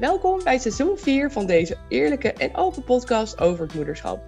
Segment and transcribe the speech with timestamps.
[0.00, 4.20] Welkom bij seizoen 4 van deze eerlijke en open podcast over het moederschap.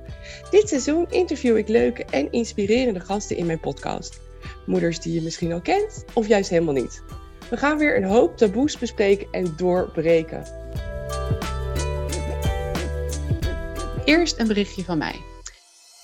[0.50, 4.20] Dit seizoen interview ik leuke en inspirerende gasten in mijn podcast.
[4.66, 7.02] Moeders die je misschien al kent of juist helemaal niet.
[7.50, 10.44] We gaan weer een hoop taboes bespreken en doorbreken.
[14.04, 15.14] Eerst een berichtje van mij.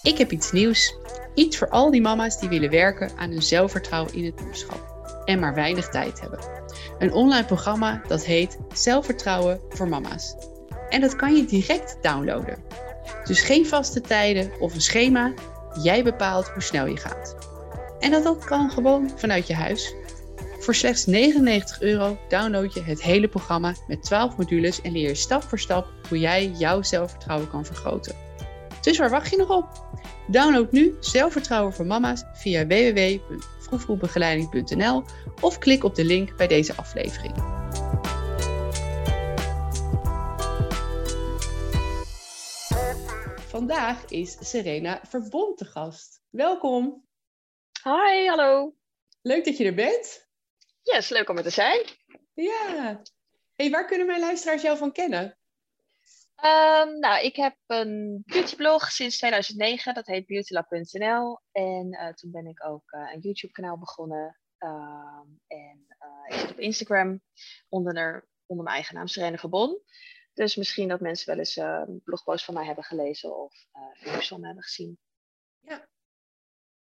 [0.02, 0.94] Ik heb iets nieuws.
[1.34, 4.94] Iets voor al die mama's die willen werken aan hun zelfvertrouwen in het moederschap
[5.24, 6.65] en maar weinig tijd hebben.
[6.98, 10.34] Een online programma dat heet Zelfvertrouwen voor Mama's.
[10.88, 12.58] En dat kan je direct downloaden.
[13.24, 15.32] Dus geen vaste tijden of een schema.
[15.82, 17.36] Jij bepaalt hoe snel je gaat.
[18.00, 19.94] En dat, dat kan gewoon vanuit je huis.
[20.58, 25.14] Voor slechts 99 euro download je het hele programma met 12 modules en leer je
[25.14, 28.14] stap voor stap hoe jij jouw zelfvertrouwen kan vergroten.
[28.80, 29.66] Dus waar wacht je nog op?
[30.26, 32.66] Download nu Zelfvertrouwen voor Mama's via
[35.40, 37.34] of klik op de link bij deze aflevering.
[43.46, 46.20] Vandaag is Serena Verbond te gast.
[46.30, 47.04] Welkom.
[47.82, 48.74] Hi, hallo.
[49.22, 50.28] Leuk dat je er bent.
[50.82, 51.84] Yes, leuk om er te zijn.
[52.34, 53.02] Ja.
[53.54, 55.38] Hey, waar kunnen mijn luisteraars jou van kennen?
[56.44, 61.40] Um, nou, ik heb een beautyblog sinds 2009, dat heet beautylab.nl.
[61.52, 64.38] En uh, toen ben ik ook uh, een YouTube-kanaal begonnen.
[64.58, 67.20] Uh, en uh, ik zit op Instagram
[67.68, 69.80] onder, onder mijn eigen naam, Serena Verbon.
[70.32, 73.54] Dus misschien dat mensen wel eens een blogpost van mij hebben gelezen of
[73.94, 74.98] filmpjes van me hebben gezien.
[75.60, 75.88] Ja.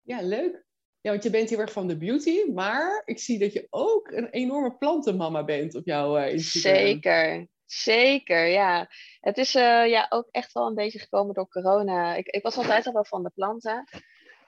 [0.02, 0.64] ja, leuk.
[1.00, 4.10] Ja, want je bent heel erg van de beauty, maar ik zie dat je ook
[4.10, 6.76] een enorme plantenmama bent op jouw Instagram.
[6.76, 8.88] Zeker, Zeker, ja.
[9.20, 12.14] Het is uh, ja, ook echt wel een beetje gekomen door corona.
[12.14, 13.88] Ik, ik was altijd al wel van de planten.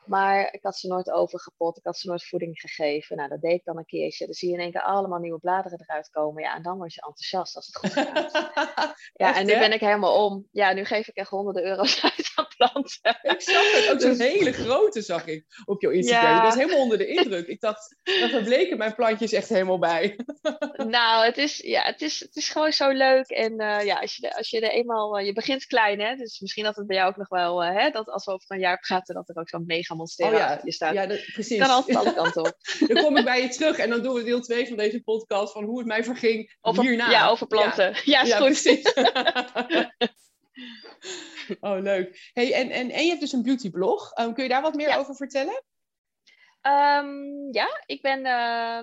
[0.07, 1.77] Maar ik had ze nooit overgepot.
[1.77, 3.17] Ik had ze nooit voeding gegeven.
[3.17, 4.25] Nou, dat deed ik dan een keertje.
[4.25, 6.43] Dan zie je in één keer allemaal nieuwe bladeren eruit komen.
[6.43, 8.33] Ja, en dan word je enthousiast als het goed gaat.
[9.13, 9.59] ja, echt, en nu hè?
[9.59, 10.49] ben ik helemaal om.
[10.53, 13.19] Ja, nu geef ik echt honderden euro's uit aan planten.
[13.23, 13.91] Ik zag het.
[13.93, 14.19] Ook zo'n dus...
[14.19, 16.31] hele grote zag ik op jouw Instagram.
[16.31, 16.37] Ja.
[16.37, 17.47] Ik was helemaal onder de indruk.
[17.47, 20.19] Ik dacht, dan verbleken mijn plantjes echt helemaal bij.
[20.97, 23.29] nou, het is, ja, het, is, het is gewoon zo leuk.
[23.29, 25.19] En uh, ja, als je, als je er eenmaal...
[25.19, 26.15] Uh, je begint klein, hè.
[26.17, 27.65] Dus misschien dat het bij jou ook nog wel...
[27.65, 30.09] Uh, hè, dat als we over een jaar praten, dat er ook zo'n mega oh,
[30.17, 30.61] ja.
[30.65, 30.95] je staat.
[30.95, 31.59] Ja, dat, precies.
[31.59, 32.57] Kan altijd alle kanten op.
[32.89, 35.53] dan kom ik bij je terug en dan doen we deel 2 van deze podcast
[35.53, 37.11] van hoe het mij verging over, hierna.
[37.11, 37.91] Ja, over planten.
[37.93, 38.47] Ja, ja is ja, goed.
[38.47, 38.93] Precies.
[41.61, 42.31] oh, leuk.
[42.33, 44.19] Hey, en, en, en je hebt dus een beautyblog.
[44.19, 45.63] Um, kun je daar wat meer over vertellen?
[46.67, 48.79] Um, ja, ik ben uh,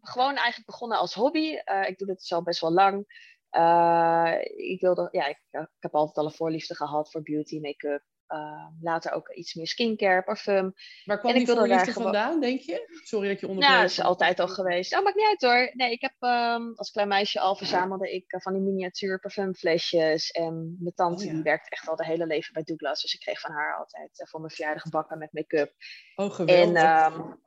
[0.00, 1.58] gewoon eigenlijk begonnen als hobby.
[1.64, 3.26] Uh, ik doe dit al best wel lang.
[3.50, 8.02] Uh, ik, wilde, ja, ik, ik, heb altijd al een voorliefde gehad voor beauty, make-up.
[8.28, 10.74] Uh, later ook iets meer skincare, parfum.
[11.04, 13.00] Waar kwam en die voorliefde vandaan, denk je?
[13.04, 13.76] Sorry dat je onderbreekt.
[13.76, 14.96] Ja, dat is altijd al geweest.
[14.96, 15.70] Oh, maakt niet uit hoor.
[15.74, 20.30] Nee, ik heb um, als klein meisje al verzamelde ik uh, van die miniatuur parfumflesjes.
[20.30, 21.34] En mijn tante oh, ja.
[21.34, 23.02] die werkt echt al de hele leven bij Douglas.
[23.02, 25.72] Dus ik kreeg van haar altijd uh, voor mijn verjaardag bakken met make-up.
[26.14, 26.82] Oh, geweldig.
[26.82, 27.40] En um,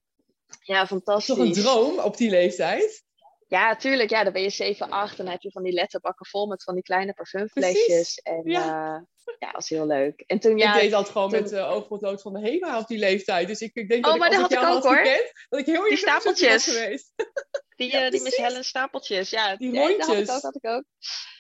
[0.62, 1.36] ja, fantastisch.
[1.36, 3.10] Toch een droom op die leeftijd?
[3.52, 4.10] Ja, tuurlijk.
[4.10, 6.64] Ja, dan ben je 7, 8 en dan heb je van die letterbakken vol met
[6.64, 7.86] van die kleine parfumflesjes.
[7.86, 8.18] Precies.
[8.18, 8.66] En ja.
[8.66, 9.02] Uh,
[9.40, 10.24] ja, dat was heel leuk.
[10.28, 11.42] En toen, ja, ik deed dat gewoon toen...
[11.42, 13.48] met uh, oogpotlood van de HEMA op die leeftijd.
[13.48, 15.60] Dus ik, ik denk dat oh, ik, als ik jou had, had ook, gekend, dat
[15.60, 16.64] ik heel die stapeltjes.
[16.64, 17.12] geweest.
[17.76, 19.30] Die, uh, ja, die Miss Helen stapeltjes.
[19.30, 19.74] Ja, die.
[19.74, 20.42] Ja, dat had ik ook.
[20.42, 20.84] Had ik ook.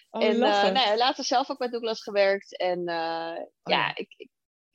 [0.10, 2.58] Oh, en uh, nee, later zelf ook bij Douglas gewerkt.
[2.58, 4.30] En uh, oh, ja, ik, ik,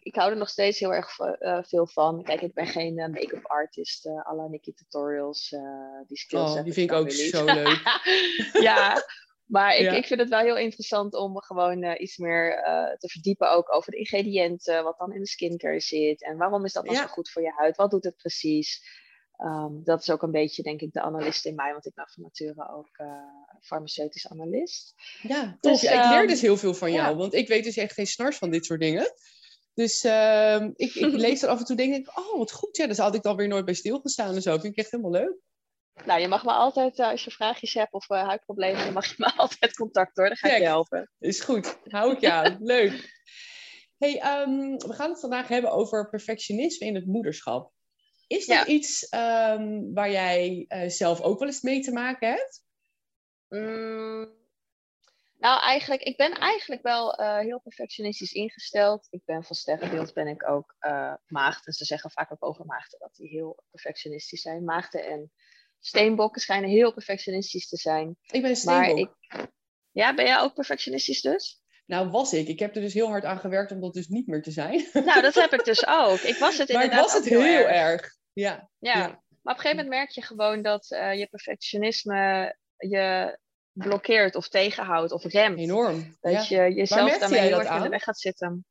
[0.07, 2.23] ik hou er nog steeds heel erg uh, veel van.
[2.23, 5.49] Kijk, ik ben geen uh, make-up artist uh, à la Nikki Tutorials.
[6.07, 7.81] die skills oh, die vind ik ook zo leuk.
[8.53, 9.05] ja,
[9.45, 9.93] maar ik, ja.
[9.93, 12.63] ik vind het wel heel interessant om gewoon iets meer
[12.99, 16.73] te verdiepen ook over de ingrediënten, wat dan in de skincare zit en waarom is
[16.73, 17.01] dat dan ja.
[17.01, 18.83] zo goed voor je huid, wat doet het precies.
[19.39, 22.09] Um, dat is ook een beetje, denk ik, de analist in mij, want ik ben
[22.09, 23.07] van nature ook uh,
[23.61, 24.95] farmaceutisch analist.
[25.23, 27.77] Ja, dus, ja, ik leer um, dus heel veel van jou, want ik weet dus
[27.77, 29.13] echt geen snars van dit soort dingen.
[29.77, 32.87] Dus uh, ik, ik, lees er af en toe denk ik, oh wat goed, ja,
[32.87, 34.51] daar had ik dan weer nooit bij stilgestaan en zo.
[34.51, 35.37] Vind ik echt helemaal leuk.
[36.05, 39.07] Nou, je mag me altijd, uh, als je vraagjes hebt of uh, huidproblemen, dan mag
[39.07, 40.27] je me altijd contact hoor.
[40.27, 41.11] Dan ga ik Kijk, je helpen.
[41.19, 42.57] Is goed, hou ik je aan.
[42.75, 43.15] Leuk.
[43.99, 47.73] Hey, um, we gaan het vandaag hebben over perfectionisme in het moederschap.
[48.27, 48.67] Is dat ja.
[48.67, 52.65] iets um, waar jij uh, zelf ook wel eens mee te maken hebt?
[53.49, 54.46] Mm,
[55.39, 59.07] nou, eigenlijk, ik ben eigenlijk wel uh, heel perfectionistisch ingesteld.
[59.11, 61.67] Ik ben van sterrenbeeld ben ik ook uh, maagd.
[61.67, 64.65] En ze zeggen vaak ook over maagden dat die heel perfectionistisch zijn.
[64.65, 65.33] Maagden en
[65.81, 68.17] steenbokken schijnen heel perfectionistisch te zijn.
[68.27, 69.17] Ik ben een steenbok.
[69.29, 69.51] Maar ik,
[69.91, 71.65] ja, ben jij ook perfectionistisch dus?
[71.87, 72.49] Nou, was ik.
[72.49, 74.89] Ik heb er dus heel hard aan gewerkt om dat dus niet meer te zijn.
[74.93, 76.19] Nou, dat heb ik dus ook.
[76.19, 78.01] Ik was het inderdaad Maar ik was het heel, heel erg.
[78.01, 78.17] erg.
[78.33, 78.71] Ja.
[78.79, 78.99] ja.
[78.99, 79.07] ja.
[79.43, 83.39] Maar op een gegeven moment merk je gewoon dat uh, je perfectionisme je
[83.77, 85.59] blokkeert of tegenhoudt of remt.
[85.59, 86.17] Enorm.
[86.21, 88.67] Dat je jezelf daarmee heel erg in de weg gaat zitten.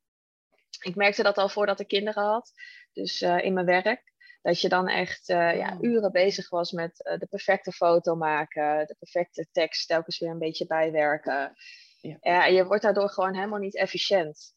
[0.80, 2.52] Ik merkte dat al voordat ik kinderen had.
[2.92, 4.14] Dus uh, in mijn werk.
[4.42, 8.86] Dat je dan echt uh, ja, uren bezig was met uh, de perfecte foto maken.
[8.86, 11.56] De perfecte tekst telkens weer een beetje bijwerken.
[12.00, 12.16] Ja.
[12.20, 14.54] ja je wordt daardoor gewoon helemaal niet efficiënt.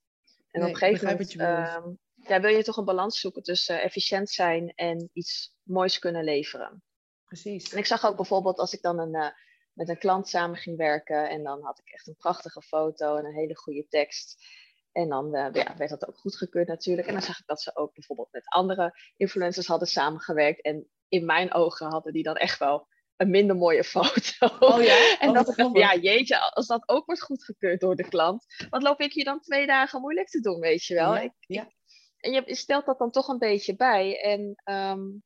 [0.51, 1.77] En nee, op een gegeven moment uh,
[2.15, 6.83] ja, wil je toch een balans zoeken tussen efficiënt zijn en iets moois kunnen leveren.
[7.25, 7.71] Precies.
[7.71, 9.33] En ik zag ook bijvoorbeeld als ik dan een,
[9.79, 13.25] met een klant samen ging werken en dan had ik echt een prachtige foto en
[13.25, 14.45] een hele goede tekst.
[14.91, 17.07] En dan uh, ja, werd dat ook goedgekeurd natuurlijk.
[17.07, 20.61] En dan zag ik dat ze ook bijvoorbeeld met andere influencers hadden samengewerkt.
[20.61, 24.47] En in mijn ogen hadden die dan echt wel een minder mooie foto.
[24.59, 24.97] Oh ja?
[25.19, 28.45] en oh, dat ik dacht, ja jeetje, als dat ook wordt goedgekeurd door de klant.
[28.69, 31.15] Wat loop ik hier dan twee dagen moeilijk te doen, weet je wel.
[31.15, 31.71] Ja, ik, ja.
[32.17, 34.21] En je stelt dat dan toch een beetje bij.
[34.21, 35.23] En um,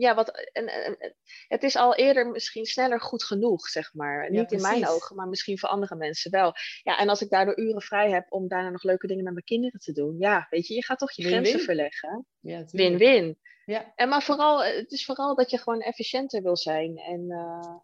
[0.00, 1.14] ja, wat, en, en,
[1.48, 4.30] het is al eerder misschien sneller goed genoeg, zeg maar.
[4.30, 6.52] Niet in mijn ogen, maar misschien voor andere mensen wel.
[6.82, 9.44] Ja, en als ik daardoor uren vrij heb om daarna nog leuke dingen met mijn
[9.44, 10.18] kinderen te doen.
[10.18, 12.26] Ja, weet je, je gaat toch je grenzen verleggen.
[12.70, 13.38] Win-win.
[13.64, 13.92] Ja.
[13.94, 16.98] En maar vooral, het is vooral dat je gewoon efficiënter wil zijn.
[16.98, 17.76] En, uh,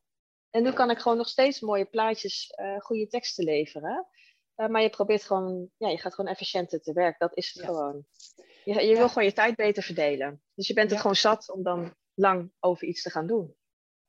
[0.50, 4.06] en nu kan ik gewoon nog steeds mooie plaatjes, uh, goede teksten leveren.
[4.56, 7.18] Uh, maar je probeert gewoon, ja, je gaat gewoon efficiënter te werk.
[7.18, 7.68] Dat is het Ja.
[7.68, 8.04] gewoon.
[8.64, 10.42] Je, je wil gewoon je tijd beter verdelen.
[10.54, 13.54] Dus je bent het gewoon zat om dan lang over iets te gaan doen.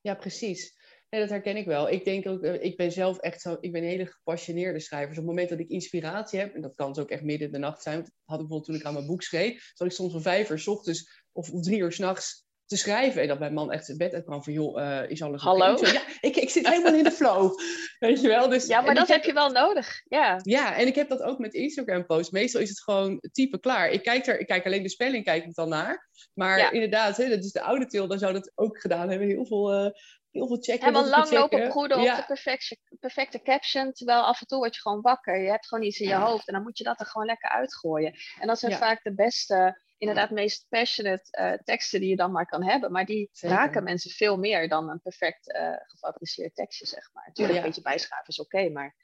[0.01, 0.75] Ja, precies.
[1.09, 1.89] Dat herken ik wel.
[1.89, 5.09] Ik denk ook, eh, ik ben zelf echt zo, ik ben een hele gepassioneerde schrijver.
[5.09, 7.47] Dus op het moment dat ik inspiratie heb, en dat kan dus ook echt midden
[7.47, 9.87] in de nacht zijn, dat had ik bijvoorbeeld toen ik aan mijn boek schreef, zat
[9.87, 13.21] ik soms om vijf uur s ochtends of om drie uur s'nachts te schrijven.
[13.21, 15.41] En dat mijn man echt zijn bed uitkwam van, joh, eh, is alles?
[15.41, 15.77] Hallo?
[15.81, 17.59] Ja, ik, ik zit helemaal in de flow.
[17.99, 18.49] Weet je wel?
[18.49, 20.01] Dus, Ja, maar dat heb- je wel nodig.
[20.05, 20.39] Ja.
[20.43, 22.31] Ja, en ik heb dat ook met Instagram-posts.
[22.31, 23.89] Meestal is het gewoon type klaar.
[23.89, 26.09] Ik kijk, er, ik kijk alleen de spelling kijk ik dan naar.
[26.33, 26.71] Maar Ja.
[26.71, 29.27] inderdaad, hè, dat is de oude til, dan zou dat ook gedaan hebben.
[29.27, 29.91] Heel veel, eh,
[30.31, 30.85] heel veel checken.
[30.85, 32.11] Helemaal lang lopen broeden ja.
[32.11, 33.91] op de perfecte, perfecte caption.
[33.91, 35.41] Terwijl af en toe word je gewoon wakker.
[35.43, 36.47] Je hebt gewoon iets in je hoofd.
[36.47, 38.13] En dan moet je dat er gewoon lekker uitgooien.
[38.39, 38.77] En dat zijn Ja.
[38.77, 42.91] vaak de beste, inderdaad meest passionate eh, teksten die je dan maar kan hebben.
[42.91, 43.57] Maar die Zeker.
[43.57, 47.29] raken mensen veel meer dan een perfect eh, gefabriceerd tekstje, zeg maar.
[47.33, 47.61] Tuurlijk, Ja.
[47.63, 48.69] een beetje bijschrijven is oké.
[48.69, 48.95] maar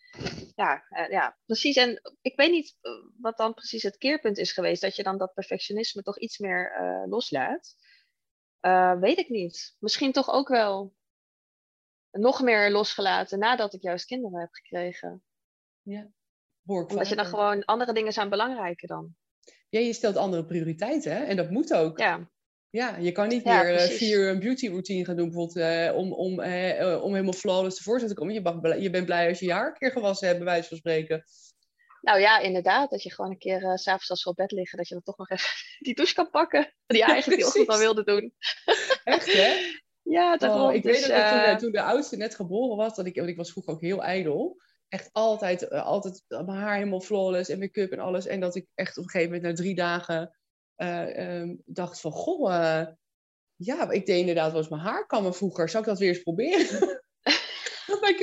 [0.55, 1.75] ja, eh, ja, precies.
[1.75, 2.75] En ik weet niet
[3.19, 4.81] wat dan precies het keerpunt is geweest.
[4.81, 6.71] Dat je dan dat perfectionisme toch iets meer
[7.05, 7.75] loslaat.
[8.99, 9.75] Weet ik niet.
[9.79, 10.95] Misschien toch ook wel
[12.11, 15.23] nog meer losgelaten nadat ik juist kinderen heb gekregen.
[16.63, 19.15] Hoor ik Omdat je dan gewoon andere dingen zijn belangrijker dan.
[19.69, 21.23] Ja, je stelt andere prioriteiten, hè?
[21.23, 21.99] En dat moet ook.
[21.99, 22.31] Ja,
[22.69, 23.97] Ja, je kan niet Ja, meer eh, precies.
[23.97, 27.77] vier uur een beauty routine gaan doen, bijvoorbeeld, eh, om, om, eh, om helemaal flawless
[27.77, 28.33] tevoorschijn te komen.
[28.33, 30.67] Je, mag je bent blij als je je haar een keer gewassen hebt, bij wijze
[30.67, 31.23] van spreken.
[32.01, 32.89] nou ja, inderdaad.
[32.89, 35.03] Dat je gewoon een keer s s'avonds als we op bed liggen, dat je dan
[35.03, 35.49] toch nog even
[35.85, 36.73] die douche kan pakken.
[36.85, 38.33] Die je eigenlijk die ochtend al wilde doen.
[39.03, 39.53] Echt, hè?
[40.03, 40.61] Ja, daarom.
[40.61, 43.05] Oh, ik weet Dus, dat toen, eh, eh, toen de oudste net geboren was, dat
[43.05, 44.61] ik, want ik was vroeger ook heel ijdel.
[44.93, 48.25] Echt altijd, eh, altijd mijn haar helemaal flawless en make-up en alles.
[48.25, 50.37] En dat ik echt op een gegeven moment na drie dagen
[50.75, 52.87] eh, ehm, dacht van, goh, eh,
[53.55, 55.69] ja, ik deed inderdaad wel eens mijn haar kammen vroeger.
[55.69, 56.79] Zou ik dat weer eens proberen?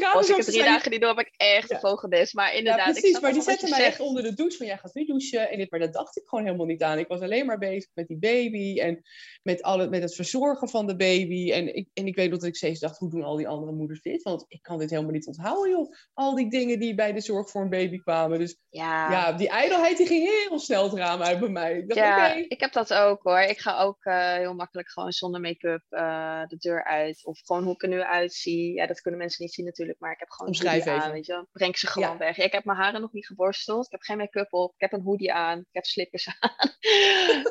[0.01, 1.79] was ik er drie dagen niet door, ben ik echt Ja.
[1.83, 2.29] een.
[2.33, 3.21] Maar Ja, inderdaad, ik precies.
[3.21, 5.05] Maar die wel wat zette je mij echt onder de douche van, jij gaat nu
[5.05, 5.51] douchen.
[5.51, 6.99] En dit, maar dat dacht ik gewoon helemaal niet aan.
[6.99, 9.03] Ik was alleen maar bezig met die baby en
[9.43, 11.53] met, alle, met het verzorgen van de baby.
[11.53, 14.03] En ik, en ik weet dat ik steeds dacht, hoe doen al die andere moeders
[14.03, 14.23] dit?
[14.23, 15.93] Want ik kan dit helemaal niet onthouden, joh.
[16.15, 18.39] Al die dingen die bij de zorg voor een baby kwamen.
[18.39, 21.79] Dus Ja, ja, die ijdelheid die ging heel snel het raam uit bij mij.
[21.79, 23.41] Ik dacht, Ja, ik heb dat ook hoor.
[23.41, 27.27] Ik ga ook eh, heel makkelijk gewoon zonder make-up eh, de deur uit.
[27.27, 28.75] Of gewoon hoe ik er nu uitzie.
[28.75, 31.13] Ja, dat kunnen mensen niet zien natuurlijk, maar ik heb gewoon Omschrijf aan.
[31.13, 32.17] Weet je, breng ze gewoon Ja.
[32.17, 32.37] weg.
[32.37, 33.85] Ja, ik heb mijn haren nog niet geborsteld.
[33.87, 34.73] Ik heb geen make-up op.
[34.75, 35.59] Ik heb een hoodie aan.
[35.59, 36.55] Ik heb slippers aan.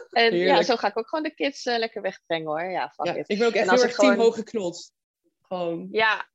[0.10, 2.64] en ja, zo ga ik ook gewoon de kids eh, lekker wegbrengen hoor.
[2.72, 3.30] Ja, fuck Ja, it.
[3.30, 4.94] ik ben ook echt heel erg team gewoon- hooggeknotst.
[5.42, 6.30] Gewoon, Ja,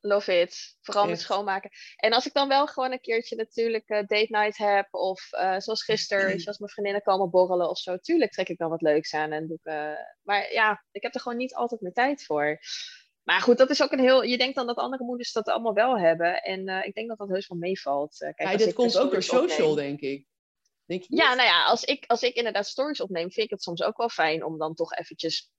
[0.00, 0.76] love it.
[0.80, 1.22] Vooral met Echt.
[1.22, 1.70] schoonmaken.
[1.96, 5.58] En als ik dan wel gewoon een keertje natuurlijk eh, date night heb, of eh,
[5.58, 8.70] zoals gisteren, weet je, als mijn vriendinnen komen borrelen of zo, tuurlijk trek ik dan
[8.70, 9.72] wat leuks aan en doe ik.
[10.22, 12.58] maar ja, ik heb er gewoon niet altijd meer tijd voor.
[13.30, 14.22] Maar goed, dat is ook een heel.
[14.22, 16.42] Je denkt dan dat andere moeders dat allemaal wel hebben.
[16.42, 18.20] En eh, ik denk dat dat heus wel meevalt.
[18.20, 20.26] Eh, kijk, ja, dit komt ook door social, opneem- denk ik.
[20.84, 21.36] Denk je Ja, niet?
[21.36, 24.08] nou ja, als ik, als ik inderdaad stories opneem, vind ik het soms ook wel
[24.08, 25.50] fijn om dan toch eventjes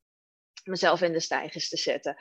[0.63, 2.16] mezelf in de stijgers te zetten.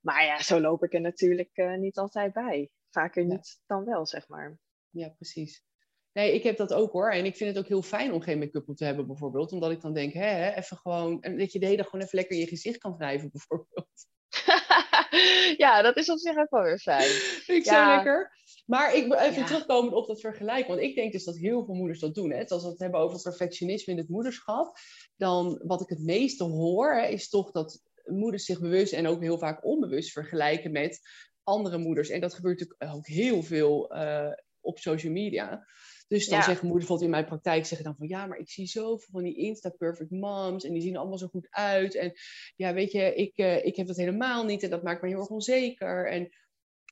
[0.00, 2.70] Maar ja, zo loop ik er natuurlijk eh, niet altijd bij.
[2.90, 3.28] Vaker Ja.
[3.28, 4.58] niet dan wel, zeg maar.
[4.90, 5.64] Ja, precies.
[6.12, 7.10] Nee, ik heb dat ook hoor.
[7.12, 9.52] En ik vind het ook heel fijn om geen make-up op te hebben, bijvoorbeeld.
[9.52, 11.22] Omdat ik dan denk, hè, hè, even gewoon...
[11.22, 13.88] En dat je de hele dag gewoon even lekker in je gezicht kan wrijven, bijvoorbeeld.
[15.64, 17.10] ja, dat is op zich ook wel weer fijn.
[17.46, 17.88] Ik Ja.
[17.88, 18.38] zo lekker.
[18.66, 19.46] Maar ik wil even Ja.
[19.46, 20.66] terugkomen op dat vergelijk.
[20.66, 22.30] Want ik denk dus dat heel veel moeders dat doen.
[22.30, 22.46] Hè.
[22.48, 24.76] Als we het hebben over perfectionisme in het moederschap.
[25.16, 29.22] Dan wat ik het meeste hoor, hè, is toch dat moeders zich bewust en ook
[29.22, 31.00] heel vaak onbewust vergelijken met
[31.42, 32.08] andere moeders.
[32.08, 35.66] En dat gebeurt natuurlijk ook heel veel uh, op social media.
[36.10, 38.66] Dus dan zeggen moeders bijvoorbeeld in mijn praktijk zeggen dan van ja, maar ik zie
[38.66, 41.94] zoveel van die Insta perfect moms en die zien er allemaal zo goed uit.
[41.94, 42.12] En
[42.56, 45.18] ja, weet je, ik, uh, ik heb dat helemaal niet en dat maakt me heel
[45.18, 46.10] erg onzeker.
[46.10, 46.28] En,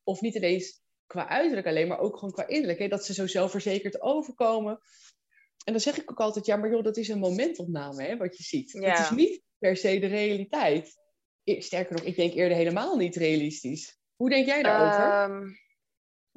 [0.05, 2.79] of niet ineens qua uiterlijk alleen, maar ook gewoon qua innerlijk.
[2.79, 4.79] Hè, dat ze zo zelfverzekerd overkomen.
[5.65, 8.37] En dan zeg ik ook altijd, ja, maar joh, dat is een momentopname, hè, wat
[8.37, 8.73] je ziet.
[8.73, 8.95] Ja.
[8.95, 10.97] Dat is niet per se de realiteit.
[11.45, 13.99] Sterker nog, ik denk eerder helemaal niet realistisch.
[14.17, 15.37] Hoe denk jij daarover?
[15.37, 15.57] Um,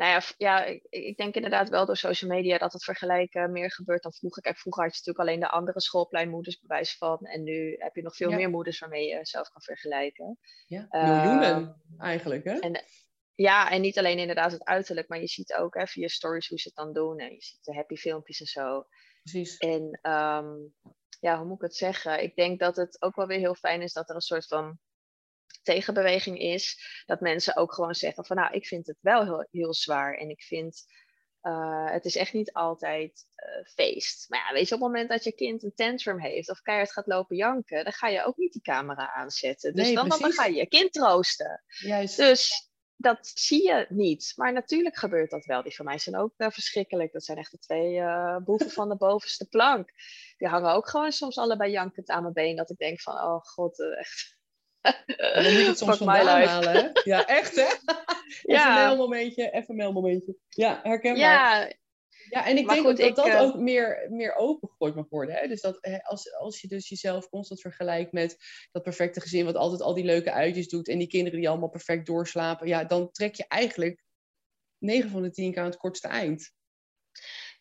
[0.02, 3.72] nou ja, ja ik, ik, denk inderdaad wel door social media dat het vergelijken meer
[3.72, 4.42] gebeurt dan vroeger.
[4.42, 7.18] Kijk, vroeger had je natuurlijk alleen de andere schoolpleinmoeders bewijs van.
[7.18, 10.40] En nu heb je nog veel meer moeders waarmee je zelf kan vergelijken.
[10.66, 12.60] Ja, miljoenen ehm, eigenlijk, hè?
[12.60, 12.84] En,
[13.36, 16.60] ja, en niet alleen inderdaad het uiterlijk, maar je ziet ook hè, via stories hoe
[16.60, 17.20] ze het dan doen.
[17.20, 18.86] En je ziet de happy filmpjes en zo.
[19.24, 19.58] Precies.
[19.58, 20.74] En um,
[21.20, 22.24] ja, hoe moet ik het zeggen?
[22.24, 24.80] Ik denk dat het ook wel weer heel fijn is dat er een soort van
[25.62, 26.78] tegenbeweging is.
[27.06, 30.14] Dat mensen ook gewoon zeggen van nou, ik vind het wel heel, heel zwaar.
[30.14, 30.86] En ik vind
[31.42, 34.30] uh, het is echt niet altijd uh, feest.
[34.30, 36.92] Maar ja, weet je, op het moment dat je kind een tantrum heeft of keihard
[36.92, 39.74] gaat lopen janken, dan ga je ook niet die camera aanzetten.
[39.74, 41.64] Dus dan, dan, ga je je kind troosten.
[41.68, 42.18] Juist.
[42.18, 44.34] Dus dat zie je niet.
[44.36, 45.64] Maar natuurlijk gebeurt dat wel.
[45.64, 47.12] Die van mij zijn ook uh, verschrikkelijk.
[47.12, 48.02] Dat zijn echt de twee
[48.44, 49.92] boeven van de bovenste plank.
[50.38, 52.56] Die hangen ook gewoon soms allebei jankend aan mijn been.
[52.56, 54.40] Dat ik denk van, oh god, echt.
[54.82, 56.90] En dan moet je het soms vandaan halen, hè?
[57.04, 57.94] Ja, echt, hè?
[58.42, 58.56] ja.
[58.60, 60.36] Even een mailmomentje, even een mailmomentje.
[60.50, 61.20] Ja, herkenbaar.
[61.20, 61.72] Ja,
[62.30, 63.42] ja, en ik denk goed, dat dat uh...
[63.42, 65.36] ook meer, meer opengegooid mag worden.
[65.36, 65.48] Hè?
[65.48, 68.38] Dus dat als, als je dus jezelf constant vergelijkt met
[68.72, 71.70] dat perfecte gezin, wat altijd al die leuke uitjes doet, en die kinderen die allemaal
[71.70, 74.04] perfect doorslapen, ja, dan trek je eigenlijk
[74.78, 76.52] 9 van de 10 keer aan het kortste eind.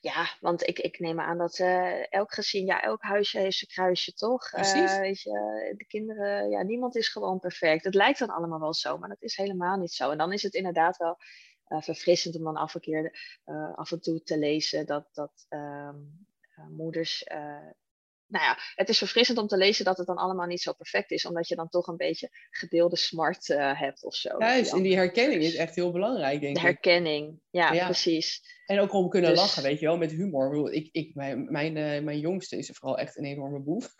[0.00, 3.70] Ja, want ik, ik neem aan dat uh, elk gezin, ja, elk huisje heeft zijn
[3.70, 4.50] kruisje, toch?
[4.50, 4.92] Precies.
[4.92, 7.84] Uh, weet je, de kinderen, ja, niemand is gewoon perfect.
[7.84, 10.10] Het lijkt dan allemaal wel zo, maar dat is helemaal niet zo.
[10.10, 11.16] En dan is het inderdaad wel
[11.68, 13.18] uh, verfrissend om dan af en, keer,
[13.74, 15.96] af en toe te lezen dat, dat ehm,
[16.68, 17.24] moeders
[18.30, 21.10] nou ja, het is verfrissend om te lezen dat het dan allemaal niet zo perfect
[21.10, 24.34] is, omdat je dan toch een beetje gedeelde smart uh, hebt of zo.
[24.38, 26.62] Juist, en die herkenning is echt heel belangrijk, denk ik.
[26.62, 28.58] De herkenning, ja, precies.
[28.66, 30.72] En ook om kunnen dus lachen, weet je wel, met humor.
[30.72, 33.94] Ik, ik, mijn, mijn, uh, mijn jongste is vooral echt een enorme boef.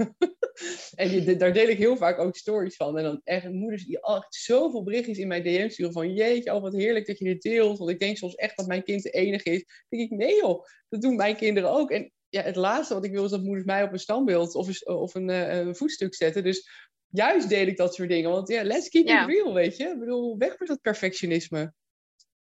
[0.94, 2.99] en die, daar deel ik heel vaak ook stories van.
[2.99, 6.62] En dan echt moeders die echt zoveel berichtjes in mijn DM sturen van jeetje, oh
[6.62, 7.78] wat heerlijk dat je dit deelt.
[7.78, 9.64] Want ik denk soms echt dat mijn kind de enige is.
[9.88, 11.90] Dan denk ik, nee joh, dat doen mijn kinderen ook.
[11.90, 14.68] En ja, het laatste wat ik wil is dat moeders mij op een standbeeld of
[14.68, 16.44] een, of een, uh, een voetstuk zetten.
[16.44, 16.68] Dus
[17.08, 18.30] juist deel ik dat soort dingen.
[18.30, 19.84] Want ja, let's keep it real, weet je.
[19.84, 21.75] Ik bedoel, weg met dat perfectionisme.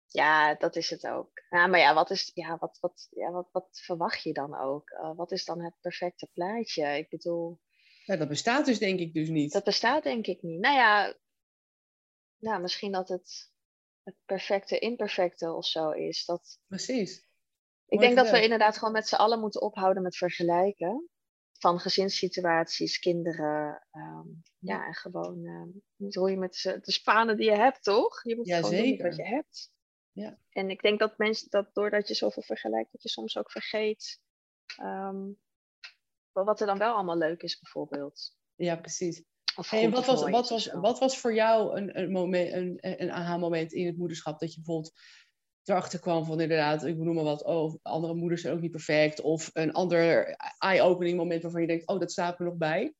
[0.06, 1.30] Ja, dat is het ook.
[1.48, 4.90] Maar ja, wat, is, ja, wat, wat, ja, wat, wat verwacht je dan ook?
[4.90, 6.96] Uh, wat is dan het perfecte plaatje?
[6.96, 7.60] Ik bedoel...
[8.04, 9.52] Ja, dat bestaat dus denk ik dus niet.
[9.52, 10.60] Dat bestaat denk ik niet.
[10.60, 11.16] Nou ja,
[12.38, 13.52] nou, misschien dat het
[14.04, 16.24] het perfecte imperfecte of zo is.
[16.24, 16.60] Dat...
[16.66, 17.28] Precies.
[17.94, 21.08] Ik denk dat we inderdaad gewoon met z'n allen moeten ophouden met vergelijken.
[21.58, 23.86] Van gezinssituaties, kinderen.
[23.90, 24.86] Ehm, ja.
[24.86, 25.38] en gewoon
[25.98, 28.22] uh, hoe je met de spanen die je hebt, toch?
[28.22, 28.96] Je moet ja, gewoon zeker.
[28.98, 29.72] doen wat je hebt.
[30.12, 30.38] Ja.
[30.50, 34.20] En ik denk dat mensen dat doordat je zoveel vergelijkt, dat je soms ook vergeet
[34.82, 35.38] um,
[36.32, 38.36] wat er dan wel allemaal leuk is, bijvoorbeeld.
[38.54, 39.22] Ja, precies.
[39.66, 43.72] Hey, wat, was, wat, was, wat was voor jou een, een, moment, een, een aha-moment
[43.72, 44.40] in het moederschap?
[44.40, 44.92] Dat je bijvoorbeeld
[45.68, 49.20] erachter kwam van inderdaad, ik noem maar wat, oh, andere moeders zijn ook niet perfect.
[49.20, 52.94] Of een ander eye-opening moment waarvan je denkt, oh, dat staat er nog bij.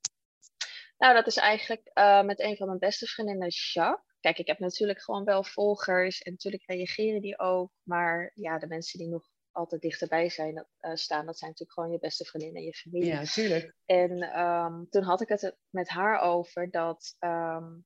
[0.99, 4.13] Nou, dat is eigenlijk uh, met een van mijn beste vriendinnen, Jacques.
[4.21, 7.71] Kijk, ik heb natuurlijk gewoon wel volgers en natuurlijk reageren die ook.
[7.83, 11.93] Maar ja, de mensen die nog altijd dichterbij zijn, uh, staan, dat zijn natuurlijk gewoon
[11.93, 13.09] je beste vriendinnen en je familie.
[13.09, 13.75] Ja, tuurlijk.
[13.85, 17.85] En um, toen had ik het met haar over dat um,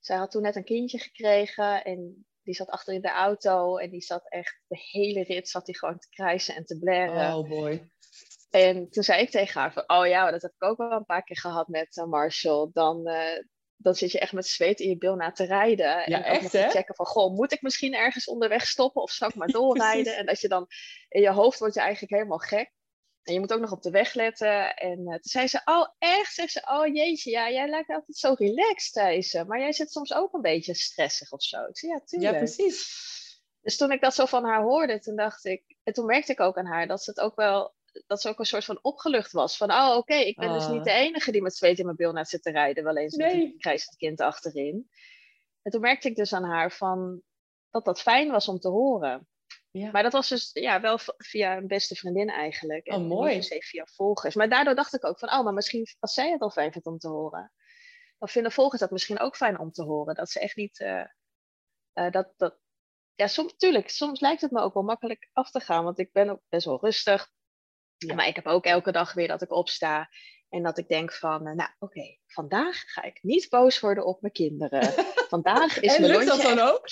[0.00, 3.90] zij had toen net een kindje gekregen en die zat achter in de auto en
[3.90, 7.36] die zat echt de hele rit zat die gewoon te krijsen en te blaren.
[7.36, 7.90] Oh boy.
[8.50, 11.04] En toen zei ik tegen haar van, oh ja, dat heb ik ook wel een
[11.04, 12.70] paar keer gehad met uh, Marshall.
[12.72, 13.38] Dan, uh,
[13.76, 15.86] dan zit je echt met zweet in je bil na te rijden.
[15.86, 19.28] Ja, en echt, te checken van, goh, moet ik misschien ergens onderweg stoppen of zal
[19.28, 20.16] ik maar doorrijden?
[20.16, 20.66] en dat je dan,
[21.08, 22.72] in je hoofd word je eigenlijk helemaal gek.
[23.22, 24.76] En je moet ook nog op de weg letten.
[24.76, 26.34] En uh, toen zei ze, oh echt?
[26.34, 29.44] Zegt ze, oh jeetje, ja, jij lijkt altijd zo relaxed, ze.
[29.44, 31.64] Maar jij zit soms ook een beetje stressig of zo.
[31.64, 32.32] Ik zei, ja, tuurlijk.
[32.32, 33.10] Ja, precies.
[33.60, 35.76] Dus toen ik dat zo van haar hoorde, toen dacht ik...
[35.82, 37.74] En toen merkte ik ook aan haar dat ze het ook wel...
[38.06, 39.56] Dat ze ook een soort van opgelucht was.
[39.56, 40.84] Van, oh oké, ik ben dus niet ah.
[40.84, 42.84] de enige die met zweet in mijn bil naar zit te rijden.
[42.84, 43.34] Wel eens nee.
[43.34, 44.90] met een krijzend kind achterin.
[45.62, 47.22] En toen merkte ik dus aan haar van...
[47.70, 49.28] Dat dat fijn was om te horen.
[49.72, 49.90] Ja.
[49.90, 52.86] Maar dat was dus ja, wel via een beste vriendin eigenlijk.
[52.86, 53.34] En oh, mooi.
[53.34, 54.34] Niet via volgers.
[54.34, 56.86] Maar daardoor dacht ik ook van, oh, maar misschien als zij het al fijn vindt
[56.86, 57.52] om te horen,
[58.18, 60.14] dan vinden volgers dat misschien ook fijn om te horen.
[60.14, 61.04] Dat ze echt niet uh,
[61.94, 62.58] uh, dat, dat,
[63.14, 66.12] ja, soms, tuurlijk, soms lijkt het me ook wel makkelijk af te gaan, want ik
[66.12, 67.30] ben ook best wel rustig.
[68.14, 70.08] Maar ik heb ook elke dag weer dat ik opsta
[70.52, 74.20] en dat ik denk van, uh, nou oké, vandaag ga ik niet boos worden op
[74.20, 74.92] mijn kinderen.
[75.32, 76.90] Vandaag is en mijn lukt dat dan ook?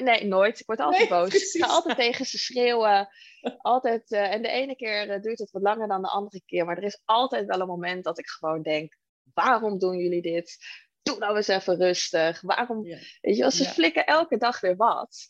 [0.00, 0.60] Nee, nooit.
[0.60, 1.28] Ik word altijd Nee, boos.
[1.28, 1.54] precies.
[1.54, 3.08] Ik ga altijd tegen ze schreeuwen.
[3.58, 6.64] Altijd, eh, en de ene keer eh, duurt het wat langer dan de andere keer.
[6.64, 8.96] Maar er is altijd wel een moment dat ik gewoon denk,
[9.34, 10.56] waarom doen jullie dit?
[11.02, 12.40] Doe nou eens even rustig.
[12.40, 12.98] Waarom, Ja.
[13.20, 13.68] weet je ze Ja.
[13.70, 15.28] flikken elke dag weer wat.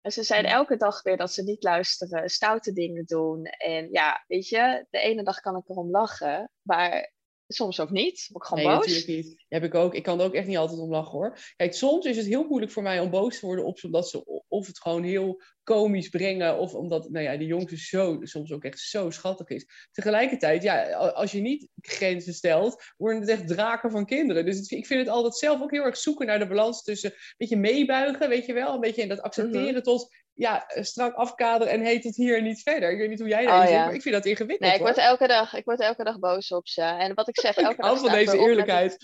[0.00, 0.50] En ze Ja.
[0.50, 3.44] elke dag weer dat ze niet luisteren, stoute dingen doen.
[3.44, 7.12] En ja, weet je, de ene dag kan ik erom lachen, maar
[7.52, 8.26] soms ook niet.
[8.32, 8.86] Word ik gewoon Nee, boos.
[8.86, 9.44] natuurlijk niet.
[9.48, 9.94] Heb ik ook.
[9.94, 11.38] Ik kan er ook echt niet altijd om lachen hoor.
[11.56, 14.08] Kijk, soms is het heel moeilijk voor mij om boos te worden op ze, omdat
[14.08, 18.52] ze of het gewoon heel komisch brengen, of omdat, nou ja, die jongste zo soms
[18.52, 19.66] ook echt zo schattig is.
[19.92, 24.44] Tegelijkertijd, ja, als je niet grenzen stelt, worden het echt draken van kinderen.
[24.44, 27.10] Dus het- ik vind het altijd zelf ook heel erg zoeken naar de balans tussen
[27.10, 29.82] een beetje meebuigen, weet je wel, een beetje in dat accepteren Mhm.
[29.82, 32.90] tot ja, strak afkaderen en heet tot hier en niet verder.
[32.92, 33.84] Ik weet niet hoe jij Oh, daarin zit, ja.
[33.84, 34.86] maar ik vind dat ingewikkeld Nee, ik hoor.
[34.94, 36.82] word elke dag, ik word elke dag boos op ze.
[36.82, 38.96] En wat ik zeg, elke Ik dag hou van deze het- eerlijkheid.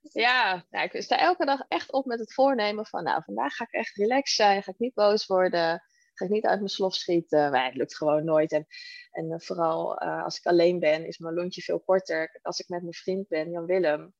[0.00, 3.64] Ja, nou, ik sta elke dag echt op met het voornemen van, nou, vandaag ga
[3.64, 5.82] ik echt relaxed zijn, ga ik niet boos worden,
[6.14, 7.50] ga ik niet uit mijn slof schieten.
[7.50, 8.52] Maar het lukt gewoon nooit.
[8.52, 8.66] En,
[9.10, 12.38] en eh, vooral eh, als ik alleen ben, is mijn lontje veel korter.
[12.42, 14.14] Als ik met mijn vriend ben, Jan Willem,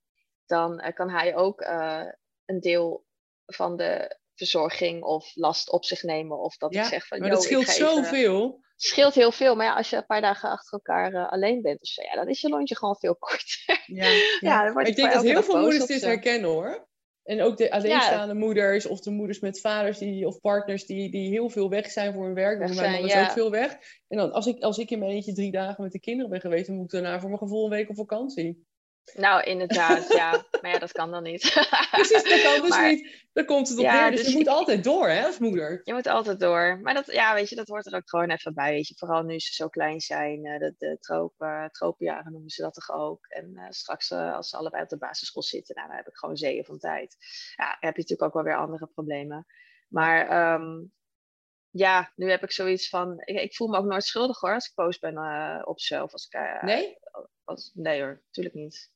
[0.46, 2.04] dan eh, kan hij ook eh,
[2.44, 3.04] een deel
[3.46, 6.38] van de verzorging of last op zich nemen.
[6.38, 8.62] Of dat Ja, ik zeg van, maar "Yo, dat scheelt zoveel.
[8.74, 11.62] Het scheelt heel veel, maar ja, als je een paar dagen achter elkaar eh, alleen
[11.62, 13.82] bent, of zo, ja, dan is je lontje gewoon veel korter.
[13.86, 14.06] Ja,
[14.40, 16.88] Ja, dan ik denk dat heel veel moeders dit herkennen hoor.
[17.24, 21.28] En ook de alleenstaande moeders of de moeders met vaders die, of partners die, die
[21.28, 22.58] heel veel weg zijn voor hun werk.
[22.58, 23.24] Weg Mijn zijn, man is ja.
[23.24, 23.78] ook veel weg.
[24.08, 26.40] En dan, als, ik, als ik in mijn eentje drie dagen met de kinderen ben
[26.40, 28.66] geweest, dan moet ik daarna voor mijn gevoel een week op vakantie.
[29.12, 30.44] Nou, inderdaad, ja.
[30.60, 31.40] Maar ja, dat kan dan niet.
[31.90, 33.22] Precies, dat kan dus Maar- niet.
[33.32, 34.10] Dan komt het op Ja, neer.
[34.10, 35.80] Dus, dus je moet altijd door hè, als moeder.
[35.84, 36.78] Je moet altijd door.
[36.82, 38.70] Maar dat, ja, weet je, dat hoort er ook gewoon even bij.
[38.72, 38.94] Weet je.
[38.98, 40.44] Vooral nu ze zo klein zijn.
[40.44, 43.26] eh, de, de tropen, tropenjaren noemen ze dat toch ook.
[43.28, 46.16] En eh, straks eh, als ze allebei op de basisschool zitten, nou, dan heb ik
[46.16, 47.16] gewoon zeeën van tijd.
[47.56, 49.46] Ja, heb je natuurlijk ook wel weer andere problemen.
[49.88, 50.82] Maar ehm,
[51.76, 53.20] ja, nu heb ik zoiets van...
[53.24, 56.02] Ik, ik voel me ook nooit schuldig hoor, als ik boos ben eh, op ze.
[56.02, 56.32] Of als ik...
[56.32, 56.98] eh, Nee?
[57.44, 58.90] als- nee hoor, natuurlijk niet.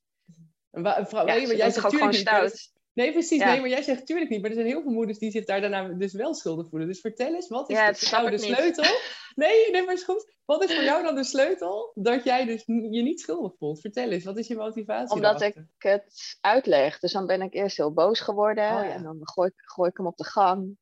[0.71, 2.19] Wa- een vrouw, Ja, nee, maar jij zegt gewoon niet.
[2.19, 2.77] stout.
[2.93, 3.38] Nee, precies.
[3.41, 3.51] Ja.
[3.51, 4.41] Nee, maar jij zegt tuurlijk niet.
[4.41, 6.88] Maar er zijn heel veel moeders die zich daar daarna dus wel schuldig voelen.
[6.88, 8.41] Dus vertel eens, wat is Ja, voor jou de niet.
[8.57, 8.85] sleutel?
[9.35, 10.37] Nee, nee, maar is goed.
[10.45, 13.81] Wat is voor jou dan de sleutel dat jij dus je niet schuldig voelt?
[13.81, 15.62] Vertel eens, wat is je motivatie Omdat daarachter?
[15.77, 16.99] ik het uitleg.
[16.99, 18.64] Dus dan ben ik eerst heel boos geworden.
[18.64, 18.91] Oh, ja.
[18.93, 20.77] En dan gooi ik hem op de gang.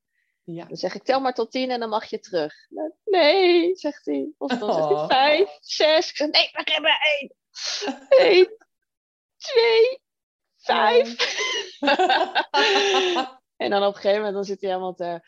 [0.49, 0.65] Ja.
[0.65, 2.55] Dan zeg ik, tel maar tot tien en dan mag je terug.
[3.05, 4.29] Nee, zegt hij.
[4.39, 4.99] Of dan zegt Oh.
[4.99, 6.11] hij vijf, zes.
[6.11, 7.35] Ik zeg, nee, we hebben één.
[8.33, 8.57] Eén,
[9.37, 10.01] twee,
[10.57, 11.17] vijf.
[13.57, 15.21] En dan op een gegeven moment dan zit hij helemaal te,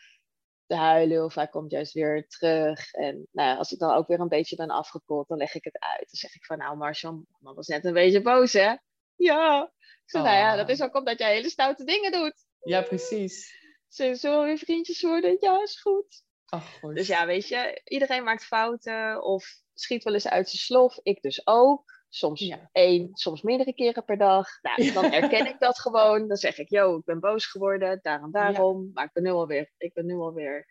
[0.65, 1.23] te huilen.
[1.23, 2.93] Of hij komt juist weer terug.
[2.93, 5.79] En nou als ik dan ook weer een beetje ben afgekoeld, dan leg ik het
[5.79, 5.97] uit.
[5.97, 8.75] Dan zeg ik van, nou Marshall, mama was net een beetje boos, hè?
[9.15, 9.71] Ja.
[9.77, 10.57] Ik zeg, nou ja, Oh.
[10.57, 12.45] dat is ook omdat jij hele stoute dingen doet.
[12.59, 13.57] ja, precies.
[13.89, 15.37] Ze zullen weer vriendjes worden?
[15.39, 16.23] Ja, is goed.
[16.45, 16.95] Ach, goed.
[16.95, 20.99] Dus ja, weet je, iedereen maakt fouten of schiet wel eens uit zijn slof.
[21.03, 21.97] Ik dus ook.
[22.11, 22.69] Soms Ja.
[22.71, 24.47] één, soms meerdere keren per dag.
[24.61, 26.27] Nou, dan herken ik dat gewoon.
[26.27, 28.91] Dan zeg ik, yo, ik ben boos geworden, daarom, daarom.
[28.93, 30.67] Maar ik ben nu alweer, ik ben nu alweer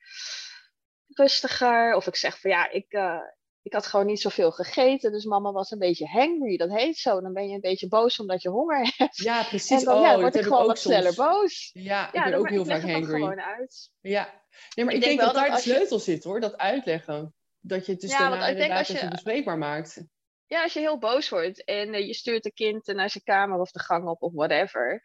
[1.06, 1.94] rustiger.
[1.94, 3.20] Of ik zeg van ja, ik, eh,
[3.68, 5.12] ik had gewoon niet zoveel gegeten.
[5.12, 6.56] Dus mama was een beetje hangry.
[6.56, 7.20] Dat heet zo.
[7.20, 9.16] Dan ben je een beetje boos omdat je honger hebt.
[9.16, 9.78] Ja, precies.
[9.78, 11.70] En dan oh, ja, word ik gewoon ook wat sneller boos.
[11.72, 13.12] Ja, ik Ja, ben dan- ook heel vaak dan hangry.
[13.20, 13.90] gewoon uit.
[14.00, 14.42] Ja.
[14.74, 17.34] Nee, maar Ik ik, denk dat dat daar de je- sleutel zit hoor, dat uitleggen.
[17.60, 20.02] Dat je het dus Ja, want daarna ik denk inderdaad als je- bespreekbaar maakt.
[20.46, 23.60] Ja, als je heel boos wordt en eh, je stuurt een kind naar zijn kamer
[23.60, 25.02] of de gang op of whatever.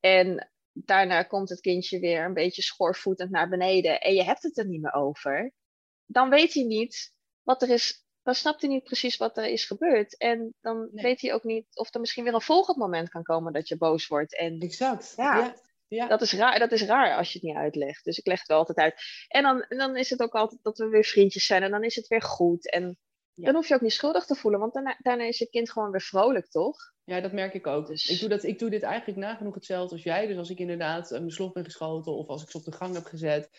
[0.00, 4.58] En daarna komt het kindje weer een beetje schoorvoetend naar beneden en je hebt het
[4.58, 5.52] er niet meer over.
[6.06, 8.04] Dan weet hij niet wat er is.
[8.22, 10.16] Dan snapt hij niet precies wat er is gebeurd.
[10.18, 11.04] En dan Nee.
[11.04, 13.76] weet hij ook niet of er misschien weer een volgend moment kan komen dat je
[13.76, 14.36] boos wordt.
[14.36, 15.12] En Exact.
[15.16, 15.36] Ja.
[15.38, 15.54] ja.
[15.88, 16.06] ja.
[16.06, 18.04] dat is, raar, dat is raar als je het niet uitlegt.
[18.04, 19.02] Dus ik leg het wel altijd uit.
[19.28, 21.94] En dan, dan is het ook altijd dat we weer vriendjes zijn en dan is
[21.94, 22.70] het weer goed.
[22.70, 22.98] En
[23.34, 23.44] Ja.
[23.46, 25.90] dan hoef je ook niet schuldig te voelen, want daarna, daarna is je kind gewoon
[25.90, 26.76] weer vrolijk, toch?
[27.04, 27.86] Ja, dat merk ik ook.
[27.86, 30.26] Dus- Ik, doe dat, ik doe dit eigenlijk nagenoeg hetzelfde als jij.
[30.26, 32.72] Dus als ik inderdaad eh, mijn slof ben geschoten of als ik ze op de
[32.72, 33.50] gang heb gezet,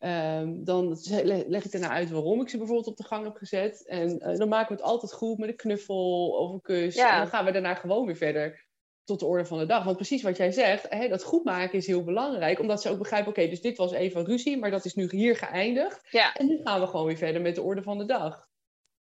[0.00, 3.86] ehm, dan leg ik daarna uit waarom ik ze bijvoorbeeld op de gang heb gezet.
[3.86, 6.94] En eh, dan maken we het altijd goed met een knuffel of een kus.
[6.94, 7.12] Ja.
[7.12, 8.68] En dan gaan we daarna gewoon weer verder
[9.04, 9.84] tot de orde van de dag.
[9.84, 12.58] Want precies wat jij zegt, hè, dat goed maken is heel belangrijk.
[12.58, 15.36] Omdat ze ook begrijpen, oké, dus dit was even ruzie, maar dat is nu hier
[15.36, 16.06] geëindigd.
[16.10, 18.48] Ja, En nu gaan we gewoon weer verder met de orde van de dag.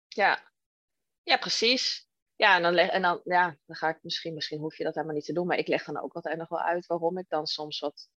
[0.08, 0.48] ja.
[1.24, 2.08] Ja, precies.
[2.36, 4.94] Ja, en dan, leg, en dan, ja, dan ga ik misschien, misschien hoef je dat
[4.94, 7.26] helemaal niet te doen, maar ik leg dan ook altijd nog wel uit waarom ik
[7.30, 8.10] dan soms wat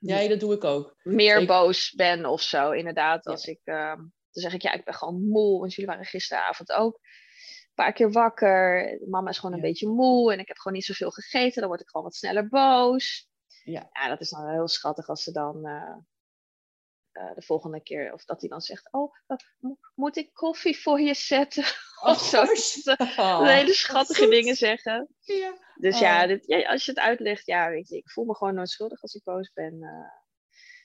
[0.00, 0.96] Ja, dat doe ik ook.
[1.02, 3.26] Meer boos ben of zo, inderdaad.
[3.26, 5.60] Als ik, ehm, dan zeg ik, ja, ik ben gewoon moe.
[5.60, 8.98] Want jullie waren gisteravond ook een paar keer wakker.
[9.08, 11.60] Mama is gewoon een beetje moe en ik heb gewoon niet zoveel gegeten.
[11.60, 13.28] Dan word ik gewoon wat sneller boos.
[13.64, 15.96] Ja, ja dat is dan heel schattig als ze dan uh,
[17.12, 19.36] uh, de volgende keer, of dat hij dan zegt: Oh, uh,
[19.94, 21.64] moet ik koffie voor je zetten?
[22.12, 22.44] of zo.
[23.16, 25.08] Oh, hele schattige dingen zeggen.
[25.20, 25.58] Ja.
[25.74, 26.28] Dus ja, oh.
[26.28, 29.02] dit, ja, als je het uitlegt, ja, weet je, ik voel me gewoon nooit schuldig
[29.02, 29.78] als ik boos ben.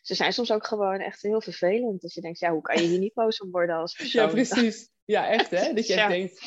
[0.02, 2.02] ze zijn soms ook gewoon echt heel vervelend.
[2.02, 4.26] Dus je denkt, ja, hoe kan je hier niet boos om worden als persoon?
[4.26, 4.92] Ja, precies.
[5.06, 5.74] Ja, echt hè?
[5.74, 6.42] Dat je echt denkt,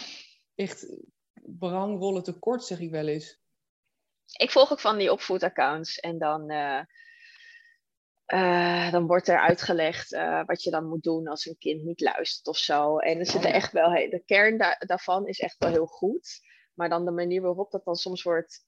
[0.55, 0.87] echt
[1.43, 3.39] berangrollen tekort, zeg ik wel eens
[4.37, 6.51] ik volg ook van die opvoedaccounts en dan,
[8.35, 11.83] uh, uh, dan wordt er uitgelegd uh, wat je dan moet doen als een kind
[11.85, 12.99] niet luistert of zo.
[12.99, 16.41] En er zit er echt wel, de kern daarvan is echt wel heel goed.
[16.75, 18.67] Maar dan de manier waarop dat dan soms wordt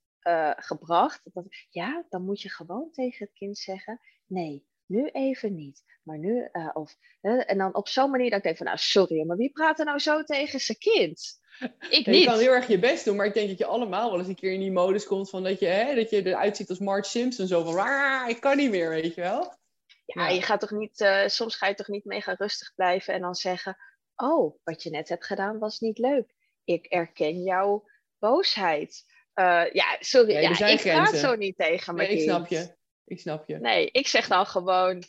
[0.57, 1.21] gebracht.
[1.33, 5.83] Dat, ja, dan moet je gewoon tegen het kind zeggen: nee, nu even niet.
[6.03, 9.37] Maar nu, of, en dan op zo'n manier dat ik denk van, nou sorry, maar
[9.37, 11.39] wie praat er nou zo tegen zijn kind?
[11.91, 12.19] Ik niet.
[12.19, 14.29] Je kan heel erg je best doen, maar ik denk dat je allemaal wel eens
[14.29, 16.79] een keer in die modus komt van dat je, hè, dat je eruit ziet als
[16.79, 17.47] Marge Simpson.
[17.47, 19.59] Zo van, ik kan niet meer, weet je wel.
[20.07, 23.21] Ja, je gaat toch niet, uh, soms ga je toch niet mega rustig blijven en
[23.21, 23.77] dan zeggen,
[24.17, 26.35] oh, wat je net hebt gedaan was niet leuk.
[26.65, 27.85] Ik erken jouw
[28.19, 29.05] boosheid.
[29.35, 32.77] Uh, ja, sorry, ja, ik ga zo niet tegen mijn nee, Ik snap je,
[33.11, 33.59] ik snap je.
[33.59, 35.03] Nee, ik zeg dan gewoon,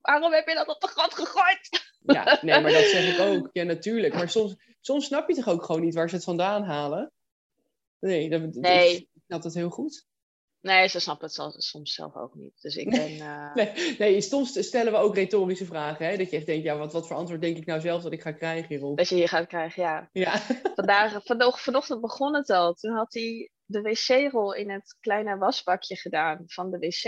[0.00, 1.92] waarom heb je dat op de grond gegooid?
[2.00, 3.48] Ja, nee, maar dat zeg ik ook.
[3.52, 4.14] Ja, natuurlijk.
[4.14, 7.12] Maar soms, soms snap je toch ook gewoon niet waar ze het vandaan halen?
[7.98, 8.96] Nee, dat, nee.
[8.96, 10.06] ik snap dat heel goed.
[10.60, 12.60] Nee, ze snappen het soms zelf ook niet.
[12.60, 13.10] Dus ik ben...
[13.10, 13.54] Uh...
[13.54, 16.06] Nee, nee, soms stellen we ook retorische vragen.
[16.06, 16.16] Hè?
[16.16, 18.22] Dat je echt denkt, ja, wat, wat voor antwoord denk ik nou zelf dat ik
[18.22, 18.96] ga krijgen hierop?
[18.96, 20.08] Dat je hier gaat krijgen, ja.
[20.12, 20.40] ja.
[20.74, 21.20] Vandaag,
[21.54, 22.74] vanochtend begon het al.
[22.74, 27.04] Toen had hij de wc-rol in het kleine wasbakje gedaan van de wc.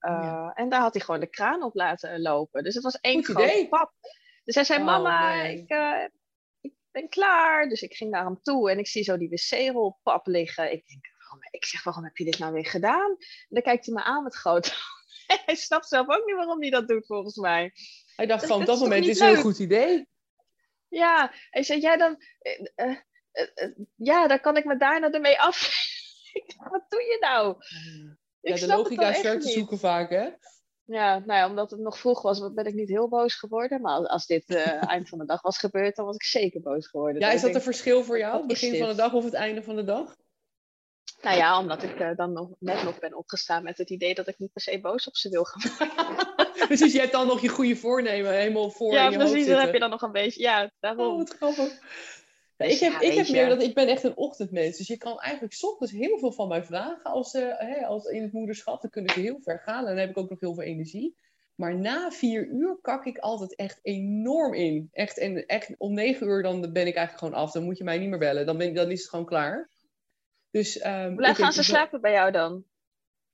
[0.00, 2.64] Uh, En daar had hij gewoon de kraan op laten lopen.
[2.64, 3.92] Dus het was één groot pap.
[4.44, 6.04] Dus hij zei, oh, mama, ik, uh,
[6.60, 7.68] ik, ben klaar.
[7.68, 10.72] Dus ik ging naar hem toe en ik zie zo die wc-rol pap liggen.
[10.72, 13.10] Ik denk, waarom, ik zeg, waarom heb je dit nou weer gedaan?
[13.18, 14.72] En dan kijkt hij me aan met grote
[15.46, 17.72] Hij snapt zelf ook niet waarom hij dat doet, volgens mij.
[18.16, 20.08] Hij dacht gewoon, op dat moment is het een goed idee.
[20.88, 22.22] Ja, hij zei, ja, dan...
[22.76, 22.96] Uh,
[23.94, 25.70] ja, dan kan ik me daarna ermee af.
[26.70, 27.56] wat doe je nou?
[28.40, 30.28] Ja, de logica is ver te zoeken vaak, hè?
[30.84, 33.80] Ja, nou ja, omdat het nog vroeg was, ben ik niet heel boos geworden.
[33.80, 36.88] Maar als dit uh, eind van de dag was gebeurd, dan was ik zeker boos
[36.88, 37.20] geworden.
[37.20, 38.36] Ja, is dat een verschil voor jou?
[38.36, 40.16] Het begin van de dag of het einde van de dag?
[41.22, 44.28] Nou ja, omdat ik uh, dan nog, net nog ben opgestaan met het idee dat
[44.28, 45.96] ik niet per se boos op ze wil gaan
[46.52, 49.60] Precies, je hebt dan nog je goede voornemen helemaal voor ja, in je precies, dan
[49.60, 50.40] heb je dan nog een beetje.
[50.40, 51.06] Ja, daarom.
[51.06, 51.78] Oh, wat grappig.
[52.56, 54.76] Dus ik heb, ik heb meer dat ik ben echt een ochtendmens.
[54.76, 57.04] Dus je kan eigenlijk ochtends heel veel van mij vragen.
[57.04, 59.80] Als, uh, hè, als in het moederschap, dan kunnen ze heel ver gaan.
[59.80, 61.16] En dan heb ik ook nog heel veel energie.
[61.54, 64.88] Maar na vier uur kak ik altijd echt enorm in.
[64.92, 67.52] Echt, en echt om negen uur dan ben ik eigenlijk gewoon af.
[67.52, 68.46] Dan moet je mij niet meer bellen.
[68.46, 69.70] Dan, ben ik, dan is het gewoon klaar.
[70.50, 72.64] Dus, um, Hoe laat gaan ze slapen bij jou dan?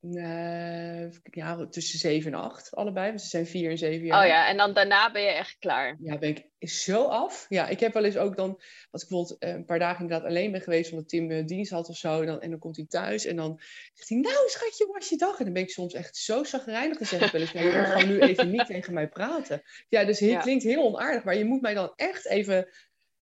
[0.02, 3.08] Uh, ja, tussen 7 en 8 allebei.
[3.08, 4.22] Want ze zijn 4 en 7 jaar.
[4.22, 5.96] Oh ja, en dan daarna ben je echt klaar.
[6.00, 7.46] Ja, ben ik zo af.
[7.48, 8.60] Ja, ik heb wel eens ook dan,
[8.90, 11.70] als ik bijvoorbeeld eh, een paar dagen inderdaad alleen ben geweest, omdat Tim uh, dienst
[11.70, 13.60] had of zo, dan, en dan komt hij thuis en dan
[13.94, 15.38] zegt hij, nou schatje, hoe was je dag?
[15.38, 18.08] En dan ben ik soms echt zo zagrijnig en zeg ik wel eens, nee, gewoon
[18.08, 19.62] nu even niet tegen mij praten.
[19.88, 20.40] Ja, dus het ja.
[20.40, 22.68] klinkt heel onaardig, maar je moet mij dan echt even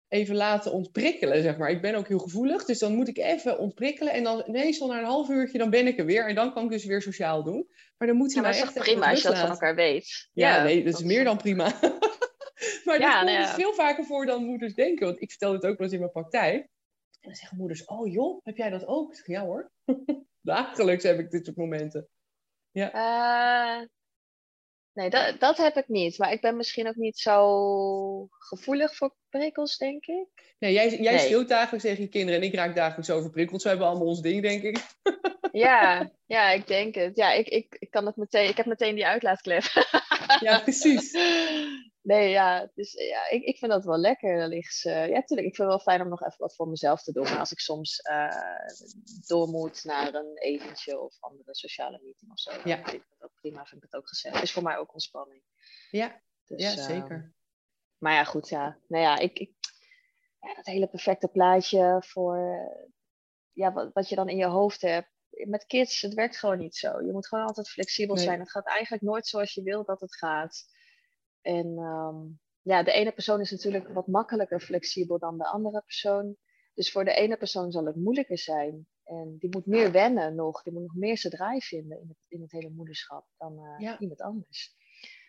[0.10, 1.70] even laten ontprikkelen, zeg maar.
[1.70, 4.14] Ik ben ook heel gevoelig, dus dan moet ik even ontprikkelen.
[4.14, 6.28] En dan ineens al na een half uurtje, dan ben ik er weer.
[6.28, 7.68] En dan kan ik dus weer sociaal doen.
[7.98, 10.30] Maar dan moet hij ja, mij echt prima als je dat van elkaar weet.
[10.34, 11.64] Ja, ja nee, dat, is meer dan prima.
[12.86, 15.06] maar ja, dat komt dus veel vaker voor dan moeders denken.
[15.06, 16.62] Want ik vertel het ook wel eens in mijn praktijk.
[17.20, 19.10] En dan zeggen moeders, oh joh, heb jij dat ook?
[19.10, 19.72] Ik zeg, ja hoor.
[20.42, 22.08] Dagelijks heb ik dit soort momenten.
[22.72, 22.94] Ja.
[22.94, 23.88] Uh,
[25.00, 26.18] Nee, dat, dat heb ik niet.
[26.18, 30.56] Maar ik ben misschien ook niet zo gevoelig voor prikkels, denk ik.
[30.60, 31.26] Nee, jij, jij nee.
[31.26, 33.62] schreeuwt dagelijks tegen je kinderen en ik raak dagelijks overprikkeld.
[33.62, 34.78] Ze hebben allemaal ons ding, denk ik.
[35.52, 37.18] Ja, ja, ik denk het.
[37.18, 38.50] Ja, ik, ik, ik kan het meteen.
[38.50, 39.64] Ik heb meteen die uitlaatklep.
[40.40, 41.12] Ja, precies.
[42.02, 44.40] Nee, ja, dus ja, ik, ik vind dat wel lekker.
[44.40, 45.48] Dan ligt ja, natuurlijk.
[45.48, 47.24] Ik vind het wel fijn om nog even wat voor mezelf te doen.
[47.24, 48.28] Maar als ik soms uh,
[49.28, 52.82] door moet naar een etentje of andere sociale meeting of zo, ja.
[53.40, 53.66] Prima.
[53.66, 54.38] Vind ik het ook gezellig.
[54.38, 55.44] Het is voor mij ook ontspanning.
[55.90, 57.18] Ja, dus, ja zeker.
[57.18, 57.30] Uh,
[57.98, 58.80] maar ja, goed, ja.
[58.88, 59.52] Nou ja, ik, ik
[60.40, 62.38] ja, dat hele perfecte plaatje voor
[63.52, 66.76] ja, wat, wat je dan in je hoofd hebt met kids, het werkt gewoon niet
[66.76, 67.02] zo.
[67.02, 68.24] Je moet gewoon altijd flexibel nee.
[68.24, 68.40] zijn.
[68.40, 70.66] Het gaat eigenlijk nooit zoals je wilt dat het gaat.
[71.42, 76.36] En um, ja, de ene persoon is natuurlijk wat makkelijker flexibel dan de andere persoon.
[76.74, 78.88] Dus voor de ene persoon zal het moeilijker zijn.
[79.10, 80.64] En die moet meer wennen nog.
[80.64, 83.96] Die moet nog meer zijn draai vinden in het, in het hele moederschap dan uh,
[84.00, 84.76] iemand anders.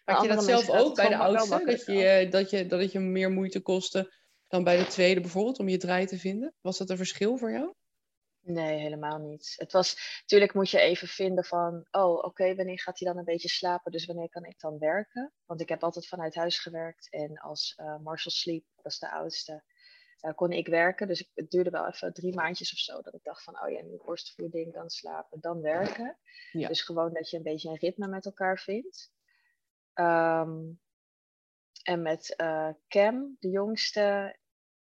[0.04, 1.64] Had je dat zelf ook bij de oudste?
[1.64, 4.12] Dat je, dat, je, dat het je meer moeite kostte
[4.48, 6.54] dan bij de tweede bijvoorbeeld om je draai te vinden?
[6.60, 7.74] Was dat een verschil voor jou?
[8.42, 9.54] Nee, helemaal niet.
[9.56, 13.24] Het was, natuurlijk moet je even vinden van, oh oké, wanneer gaat hij dan een
[13.24, 15.32] beetje slapen, dus wanneer kan ik dan werken?
[15.44, 19.10] Want ik heb altijd vanuit huis gewerkt en als uh, Marshall sliep, dat is de
[19.10, 19.62] oudste,
[20.22, 21.06] uh, kon ik werken.
[21.06, 23.82] Dus het duurde wel even drie maandjes of zo, dat ik dacht van, oh ja,
[23.82, 26.18] nu borstvoeding, dan slapen, dan werken.
[26.52, 26.68] Ja.
[26.68, 29.12] Dus gewoon dat je een beetje een ritme met elkaar vindt.
[29.94, 30.80] Um,
[31.82, 34.36] en met uh, Cam, de jongste,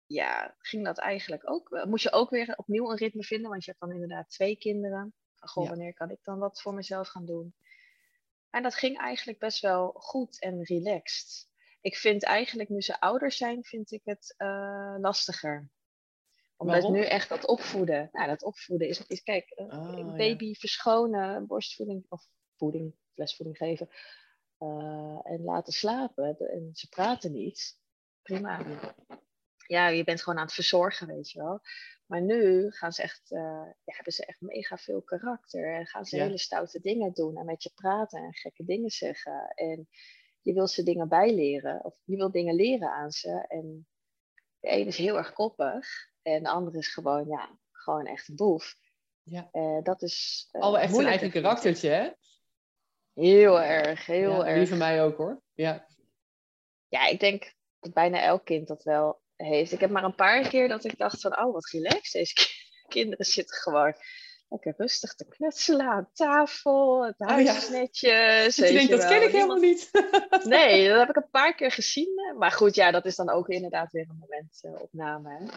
[0.06, 1.84] ja, ging dat eigenlijk ook.
[1.84, 5.14] Moest je ook weer opnieuw een ritme vinden, want je hebt dan inderdaad twee kinderen.
[5.40, 7.54] Goh, wanneer kan ik dan wat voor mezelf gaan doen?
[8.50, 11.48] En dat ging eigenlijk best wel goed en relaxed.
[11.88, 15.70] Ik vind eigenlijk, nu ze ouder zijn, vind ik het uh, lastiger.
[16.56, 16.92] Omdat Waarom?
[16.92, 18.08] nu echt dat opvoeden.
[18.12, 20.54] Nou, dat opvoeden is, is kijk, oh, baby ja.
[20.54, 23.88] verschonen, borstvoeding of voeding, flesvoeding geven.
[24.58, 26.36] Uh, en laten slapen.
[26.38, 27.78] En ze praten niet.
[28.22, 28.62] Prima
[29.68, 31.60] ja, je bent gewoon aan het verzorgen, weet je wel.
[32.06, 33.40] Maar nu gaan ze echt, uh,
[33.84, 35.74] ja, hebben ze echt mega veel karakter.
[35.74, 37.36] En gaan ze hele stoute dingen doen.
[37.36, 39.52] En met je praten en gekke dingen zeggen.
[39.54, 39.88] En
[40.48, 41.84] je wil ze dingen bijleren.
[41.84, 43.44] Of je wil dingen leren aan ze.
[43.48, 43.86] En
[44.60, 45.88] de ene is heel erg koppig.
[46.22, 48.74] En de andere is gewoon, ja, gewoon echt een boef.
[49.22, 49.48] Ja.
[49.52, 50.48] Uh, dat is.
[50.52, 52.10] Uh, echt een eigen karaktertje, hè?
[53.12, 54.58] Heel erg, heel ja, erg.
[54.58, 55.42] Die van mij ook hoor.
[55.52, 55.86] Ja.
[56.88, 59.72] Ja, ik denk dat bijna elk kind dat wel heeft.
[59.72, 62.12] Ik heb maar een paar keer dat ik dacht van, oh wat relaxed.
[62.12, 62.34] Deze
[62.94, 63.94] kinderen zitten gewoon
[64.48, 67.04] lekker rustig te knutselen aan tafel.
[67.06, 67.56] Het huis oh, ja.
[67.56, 68.58] is netjes.
[68.58, 69.90] Ik denk, dat ken ik helemaal niet.
[70.44, 72.34] nee, dat heb ik een paar keer gezien.
[72.38, 75.40] Maar goed, ja, dat is dan ook inderdaad weer een momentopname.
[75.40, 75.48] Uh,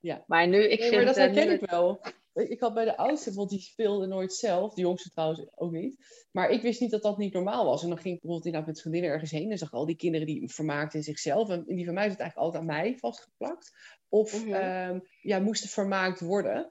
[0.00, 0.24] ja.
[0.26, 0.94] Maar nu, ik nee, vind...
[0.94, 2.00] Maar dat herken ik wel.
[2.34, 4.74] Ik had bij de oudste, want die speelde nooit zelf.
[4.74, 5.96] De jongste trouwens ook niet.
[6.30, 7.82] Maar ik wist niet dat dat niet normaal was.
[7.82, 9.50] En dan ging ik bijvoorbeeld inderdaad met vriendinnen ergens heen.
[9.50, 11.48] En zag al die kinderen die vermaakten zichzelf.
[11.48, 13.72] En die van mij het eigenlijk altijd aan mij vastgeplakt.
[14.08, 16.70] Of mm ja, moesten vermaakt worden.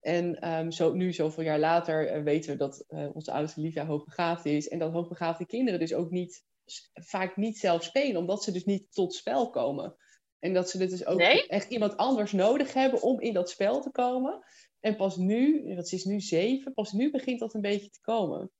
[0.00, 3.86] En um, zo, nu, zoveel jaar later, uh, weten we dat uh, onze oudste Livia
[3.86, 4.68] hoogbegaafd is.
[4.68, 6.44] En dat hoogbegaafde kinderen dus ook niet,
[6.92, 8.20] vaak niet zelf spelen.
[8.20, 9.96] Omdat ze dus niet tot spel komen.
[10.38, 13.90] En dat ze dus ook echt iemand anders nodig hebben om in dat spel te
[13.90, 14.44] komen.
[14.80, 18.50] En pas nu, dat is nu zeven, pas nu begint dat een beetje te komen.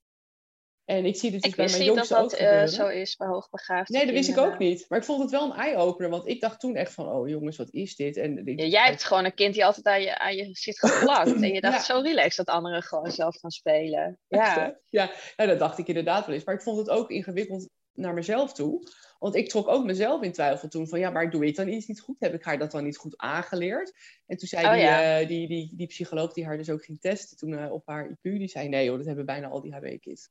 [0.90, 3.28] En ik zie dit dus bij mijn jongste ook dat dat uh, zo is bij
[3.28, 4.84] hoogbegaafde Nee, dat wist ik ook niet.
[4.88, 6.10] Maar ik vond het wel een eye-opener.
[6.10, 8.16] Want ik dacht toen echt van, oh jongens, wat is dit?
[8.16, 11.32] En ja, jij hebt gewoon een kind die altijd aan je, aan je zit geplakt.
[11.32, 14.18] en je dacht zo relaxed dat anderen gewoon zelf gaan spelen.
[14.28, 15.10] Ja, ja.
[15.36, 16.44] ja, dat dacht ik inderdaad wel eens.
[16.44, 18.88] Maar ik vond het ook ingewikkeld naar mezelf toe.
[19.18, 21.86] Want ik trok ook mezelf in twijfel toen van ja, maar doe ik dan iets
[21.86, 22.16] niet goed?
[22.18, 23.92] Heb ik haar dat dan niet goed aangeleerd?
[24.26, 25.20] En toen zei oh, die, ja.
[25.20, 28.10] uh, die, die, die, psycholoog die haar dus ook ging testen toen uh, op haar
[28.10, 30.30] IQ, die zei nee hoor, dat hebben bijna al die HB-kids.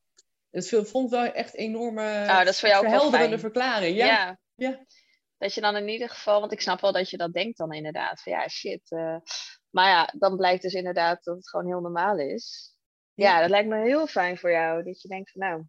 [0.50, 3.96] Dus ik vond wel echt enorme oh, dat verhelderende verklaring.
[3.96, 4.06] Ja.
[4.06, 4.38] ja.
[4.54, 4.84] ja.
[5.38, 7.72] Dat je dan in ieder geval, want ik snap wel dat je dat denkt dan
[7.72, 8.22] inderdaad.
[8.22, 8.90] Van ja, shit.
[8.90, 9.16] Uh,
[9.70, 12.74] maar ja, dan blijkt dus inderdaad dat het gewoon heel normaal is.
[13.14, 14.82] Ja, ja dat lijkt me heel fijn voor jou.
[14.82, 15.64] Dat je denkt van nou,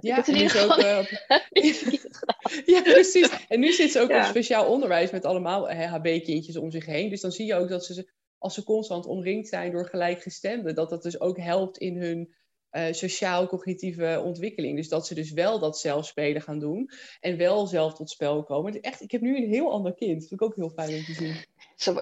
[0.00, 0.98] ja, het is ook, uh,
[2.74, 3.46] ja, precies.
[3.48, 4.18] En nu zit ze ook ja.
[4.18, 7.10] op speciaal onderwijs met allemaal HB-kindjes om zich heen.
[7.10, 10.90] Dus dan zie je ook dat ze, als ze constant omringd zijn door gelijkgestemden, dat
[10.90, 12.34] dat dus ook helpt in hun
[12.72, 14.76] uh, sociaal-cognitieve ontwikkeling.
[14.76, 18.80] Dus dat ze dus wel dat zelfspelen gaan doen en wel zelf tot spel komen.
[18.80, 20.20] Echt, ik heb nu een heel ander kind.
[20.20, 21.36] Dat vind ik ook heel fijn om te zien.
[21.76, 21.94] Zo,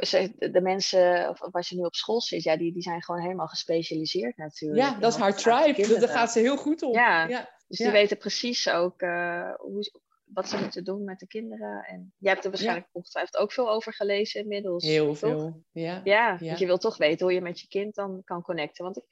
[0.53, 3.47] de mensen of waar ze nu op school zit, ja, die, die zijn gewoon helemaal
[3.47, 4.81] gespecialiseerd natuurlijk.
[4.81, 5.99] Ja, dat is haar tribe.
[5.99, 6.93] Daar gaat ze heel goed om.
[6.93, 7.51] Ja, ja.
[7.69, 9.91] dus die weten precies ook uh, hoe,
[10.25, 11.85] wat ze moeten doen met de kinderen.
[11.85, 12.93] En jij hebt er waarschijnlijk ja.
[12.93, 14.85] ongetwijfeld ook veel over gelezen inmiddels.
[14.85, 15.19] Heel toch?
[15.19, 16.01] veel, ja.
[16.05, 18.85] Ja, want je wilt toch weten hoe je met je kind dan kan connecten.
[18.85, 19.05] Want ik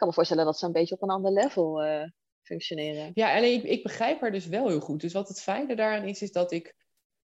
[0.00, 2.02] kan me voorstellen dat ze een beetje op een ander level uh,
[2.42, 3.10] functioneren.
[3.14, 5.00] Ja, alleen ik, ik begrijp haar dus wel heel goed.
[5.00, 6.78] Dus wat het fijne daaraan is, is dat ik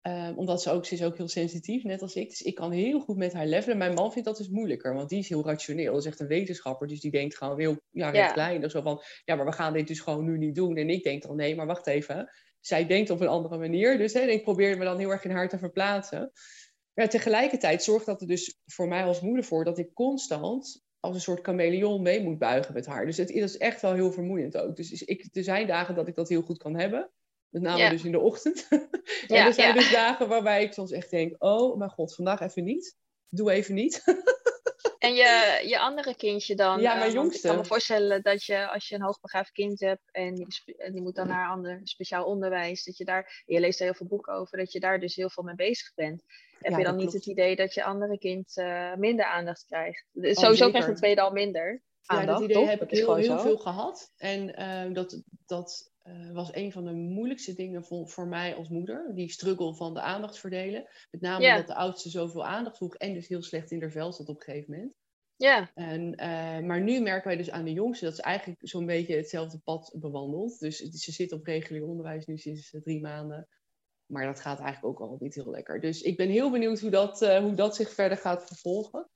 [0.07, 2.29] Um, omdat ze ook, ze is ook heel sensitief, net als ik.
[2.29, 3.79] Dus ik kan heel goed met haar levelen.
[3.79, 5.93] Mijn man vindt dat dus moeilijker, want die is heel rationeel.
[5.93, 8.71] Dat is echt een wetenschapper, dus die denkt gewoon heel ja, rechtlijnig.
[8.71, 10.77] Zo van, ja, maar we gaan dit dus gewoon nu niet doen.
[10.77, 12.31] En ik denk dan, nee, maar wacht even.
[12.61, 13.99] Zij denkt op een andere manier.
[13.99, 16.33] Dus hè, ik probeer me dan heel erg in haar te verplaatsen.
[16.95, 19.65] Maar tegelijkertijd zorgt dat er dus voor mij als moeder voor...
[19.65, 23.07] dat ik constant als een soort chameleon mee moet buigen met haar.
[23.07, 24.77] Dus het is echt wel heel vermoeiend ook.
[24.77, 27.11] Dus ik, er zijn dagen dat ik dat heel goed kan hebben.
[27.49, 28.67] Met name dus in de ochtend.
[29.27, 32.65] en er zijn dus dagen waarbij ik soms echt denk: oh mijn god, vandaag even
[32.65, 32.97] niet.
[33.29, 34.03] Doe even niet.
[35.07, 36.81] en je, je andere kindje dan?
[36.81, 37.37] Ja, mijn jongste.
[37.37, 40.47] Ik kan me voorstellen dat je als je een hoogbegaafd kind hebt en die,
[40.93, 44.07] die moet dan naar ander speciaal onderwijs, dat je daar, je leest er heel veel
[44.07, 46.23] boeken over, dat je daar dus heel veel mee bezig bent.
[46.59, 47.25] heb Ja, je dan niet klopt.
[47.25, 50.07] het idee dat je andere kind eh, minder aandacht krijgt.
[50.13, 50.71] Dus Oh, sowieso zeker.
[50.71, 52.69] krijgt de tweede al minder Ja, dat idee toch?
[52.69, 53.39] heb Dat ik heel, heel zo.
[53.39, 54.13] veel gehad.
[54.17, 58.69] En ehm, dat, dat eh, was een van de moeilijkste dingen voor, voor mij als
[58.69, 59.11] moeder.
[59.15, 60.89] Die struggle van de aandacht verdelen.
[61.11, 64.13] Met name omdat de oudste zoveel aandacht vroeg en dus heel slecht in haar vel
[64.13, 64.95] zat op een gegeven moment.
[65.37, 68.87] Ja, En, eh, maar nu merken wij dus aan de jongste dat ze eigenlijk zo'n
[68.87, 70.59] beetje hetzelfde pad bewandelt.
[70.59, 73.49] Dus ze zit op regulier onderwijs nu sinds eh, drie maanden.
[74.07, 75.81] Maar dat gaat eigenlijk ook al niet heel lekker.
[75.81, 79.09] Dus ik ben heel benieuwd hoe dat, hoe dat zich verder gaat vervolgen.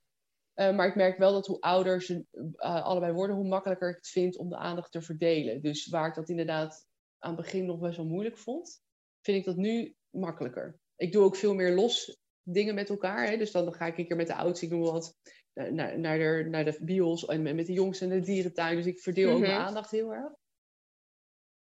[0.61, 3.95] Eh, maar ik merk wel dat hoe ouder ze eh, allebei worden, hoe makkelijker ik
[3.95, 5.61] het vind om de aandacht te verdelen.
[5.61, 6.87] Dus waar ik dat inderdaad
[7.19, 8.81] aan het begin nog best wel moeilijk vond,
[9.21, 10.79] vind ik dat nu makkelijker.
[10.95, 13.27] Ik doe ook veel meer los dingen met elkaar.
[13.27, 13.37] Hè?
[13.37, 15.17] Dus dan ga ik een keer met de oudste, ik wat,
[15.53, 18.75] naar, naar, naar, de, naar de bios en met de jongste en de dierentuin.
[18.75, 19.61] Dus ik verdeel ook mijn Mhm.
[19.61, 20.33] aandacht heel erg.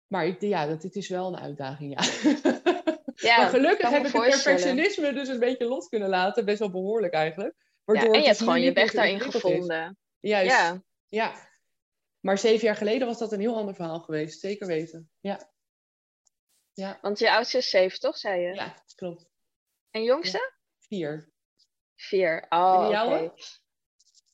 [0.06, 2.32] Maar ik, ja, dat, het is wel een uitdaging, ja.
[3.14, 6.44] ja maar gelukkig heb ik het perfectionisme dus een beetje los kunnen laten.
[6.44, 7.54] Best wel behoorlijk eigenlijk.
[7.86, 9.22] Ja, Waardoor en je hebt gewoon je weg daarin is.
[9.24, 9.98] gevonden.
[10.20, 10.82] Juist, ja.
[11.08, 11.48] Ja,
[12.20, 14.40] Maar zeven jaar geleden was dat een heel ander verhaal geweest.
[14.40, 15.10] Zeker weten.
[16.76, 18.54] Ja, want je oudste is zeven, toch, zei je?
[18.54, 19.30] ja klopt.
[19.90, 20.52] En jongste?
[20.78, 21.32] Vier.
[21.96, 22.46] Vier.
[22.48, 22.90] Oh, oké.
[22.90, 23.34] jouwe?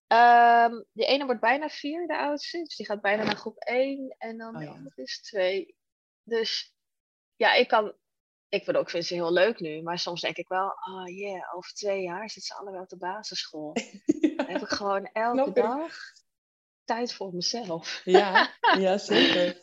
[0.07, 2.59] Ehm, die ene wordt bijna vier, de oudste.
[2.59, 4.15] Dus die gaat bijna naar groep één.
[4.19, 4.71] En dan Oh, de ja.
[4.71, 5.77] andere is twee.
[6.23, 6.75] Dus
[7.37, 7.95] ja, ik kan...
[8.51, 9.83] Ik vind ook vind ze heel leuk nu.
[9.83, 12.97] Maar soms denk ik wel, oh yeah, over twee jaar zitten ze allebei op de
[12.97, 13.73] basisschool.
[14.37, 15.55] Dan heb ik gewoon elke ik.
[15.55, 15.95] dag
[16.85, 18.01] tijd voor mezelf.
[18.05, 19.57] Ja, ja zeker.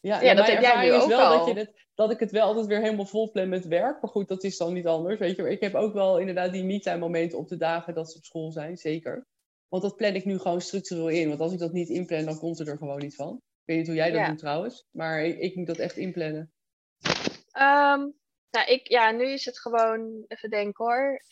[0.00, 1.44] Ja, Ja, dat heb jij nu ook wel.
[1.44, 4.00] Dat, je dat ik het wel altijd weer helemaal vol plan met werk.
[4.02, 5.18] Maar goed, dat is dan niet anders.
[5.18, 5.42] Weet je.
[5.42, 8.24] Maar ik heb ook wel inderdaad die me-time momenten op de dagen dat ze op
[8.24, 8.76] school zijn.
[8.76, 9.26] Zeker.
[9.68, 11.28] Want dat plan ik nu gewoon structureel in.
[11.28, 13.34] Want als ik dat niet inplan, dan komt het er gewoon niet van.
[13.36, 14.28] Ik weet niet hoe jij dat Ja.
[14.28, 14.84] doet trouwens.
[14.90, 16.52] Maar ik, ik moet dat echt inplannen.
[17.56, 18.00] Ehm,
[18.50, 21.24] nou, ik, ja, nu is het gewoon, even denken hoor.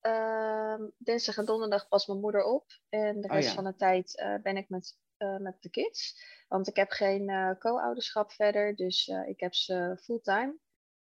[0.00, 2.64] Ehm, dinsdag en donderdag pas mijn moeder op.
[2.88, 3.54] En de Oh, rest ja.
[3.54, 6.22] van de tijd eh, ben ik met, eh, met de kids.
[6.48, 8.76] Want ik heb geen eh, co-ouderschap verder.
[8.76, 10.58] Dus ik heb ze fulltime.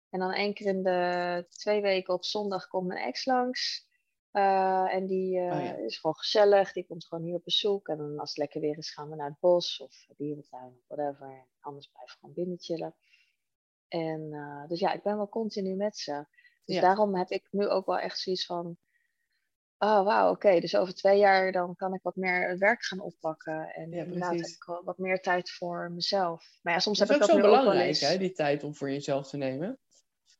[0.09, 3.87] En dan één keer in de twee weken op zondag komt mijn ex langs.
[4.31, 5.75] En die Oh, ja.
[5.75, 6.73] is gewoon gezellig.
[6.73, 7.87] Die komt gewoon hier op bezoek.
[7.87, 10.87] En dan als het lekker weer is, gaan we naar het bos of dierentuin of
[10.87, 11.27] whatever.
[11.27, 12.95] En anders blijven we gewoon binnen chillen.
[13.93, 16.25] En eh, dus ja, ik ben wel continu met ze.
[16.65, 16.81] Dus Ja.
[16.81, 18.77] daarom heb ik nu ook wel echt zoiets van.
[19.77, 20.59] Oh, wauw, oké.
[20.59, 23.73] Dus over twee jaar dan kan ik wat meer werk gaan oppakken.
[23.73, 26.45] En Ja, inderdaad heb ik wat meer tijd voor mezelf.
[26.61, 28.09] Maar ja, soms Dat heb ik ook dat zo nu ook wel belangrijk, eens.
[28.11, 29.79] hè, die tijd om voor jezelf te nemen.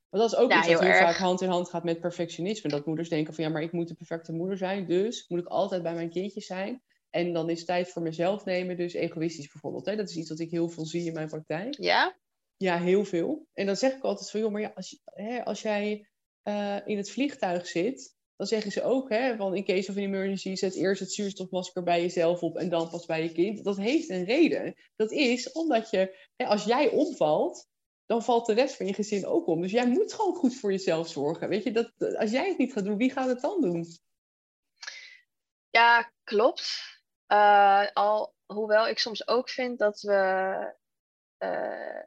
[0.09, 2.69] Want dat is ook Ja, iets wat heel vaak hand in hand gaat met perfectionisme.
[2.69, 4.85] Dat moeders denken van ja, maar ik moet de perfecte moeder zijn.
[4.87, 6.81] Dus moet ik altijd bij mijn kindjes zijn.
[7.09, 9.85] En dan is tijd voor mezelf nemen, dus egoïstisch bijvoorbeeld.
[9.85, 9.95] Hè?
[9.95, 11.75] Dat is iets wat ik heel veel zie in mijn praktijk.
[11.79, 12.15] Ja?
[12.63, 13.47] Ja, heel veel.
[13.53, 16.09] En dan zeg ik altijd van, joh, maar ja, als, hè, als jij
[16.41, 20.01] eh, in het vliegtuig zit, dan zeggen ze ook, hè, van in case of an
[20.01, 23.63] emergency, zet eerst het zuurstofmasker bij jezelf op en dan pas bij je kind.
[23.63, 24.75] Dat heeft een reden.
[24.95, 27.67] Dat is omdat je, hè, als jij omvalt,
[28.05, 29.61] dan valt de rest van je gezin ook om.
[29.61, 31.49] Dus jij moet gewoon goed voor jezelf zorgen.
[31.49, 33.85] Weet je, dat, als jij het niet gaat doen, wie gaat het dan doen?
[35.69, 36.81] Ja, klopt.
[37.25, 40.73] Eh, al, hoewel ik soms ook vind dat we
[41.37, 42.03] eh,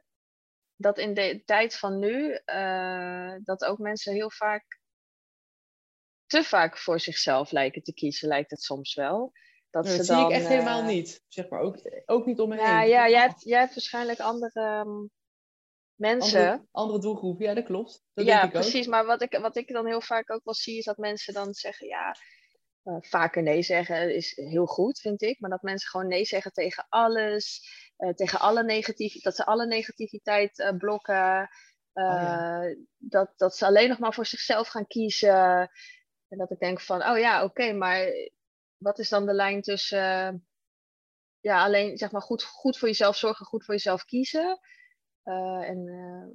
[0.77, 4.79] dat in de tijd van nu, eh, dat ook mensen heel vaak
[6.25, 9.31] te vaak voor zichzelf lijken te kiezen, lijkt het soms wel.
[9.69, 11.23] Dat Nou, ze dat zie ik echt helemaal eh, niet.
[11.27, 12.89] Zeg maar, ook, ook niet om me Nou heen.
[12.89, 15.05] ja, jij hebt, jij hebt waarschijnlijk andere ehm,
[15.95, 16.49] mensen.
[16.49, 18.03] andere, andere doelgroep, ja, dat klopt.
[18.13, 18.61] Dat ja, denk ik ook.
[18.61, 18.87] precies.
[18.87, 21.53] Maar wat ik, wat ik dan heel vaak ook wel zie, is dat mensen dan
[21.53, 22.15] zeggen, ja,
[22.83, 25.39] eh, vaker nee zeggen is heel goed, vind ik.
[25.39, 29.65] Maar dat mensen gewoon nee zeggen tegen alles, eh, tegen alle negativiteit, dat ze alle
[29.67, 31.49] negativiteit eh, blokken.
[31.93, 32.61] Oh ja.
[32.63, 35.69] eh, dat, dat ze alleen nog maar voor zichzelf gaan kiezen.
[36.27, 38.07] En dat ik denk van, oh ja, oké, maar
[38.77, 40.47] wat is dan de lijn tussen,
[41.39, 44.59] ja, alleen zeg maar goed, goed voor jezelf zorgen, goed voor jezelf kiezen.
[45.23, 45.87] en,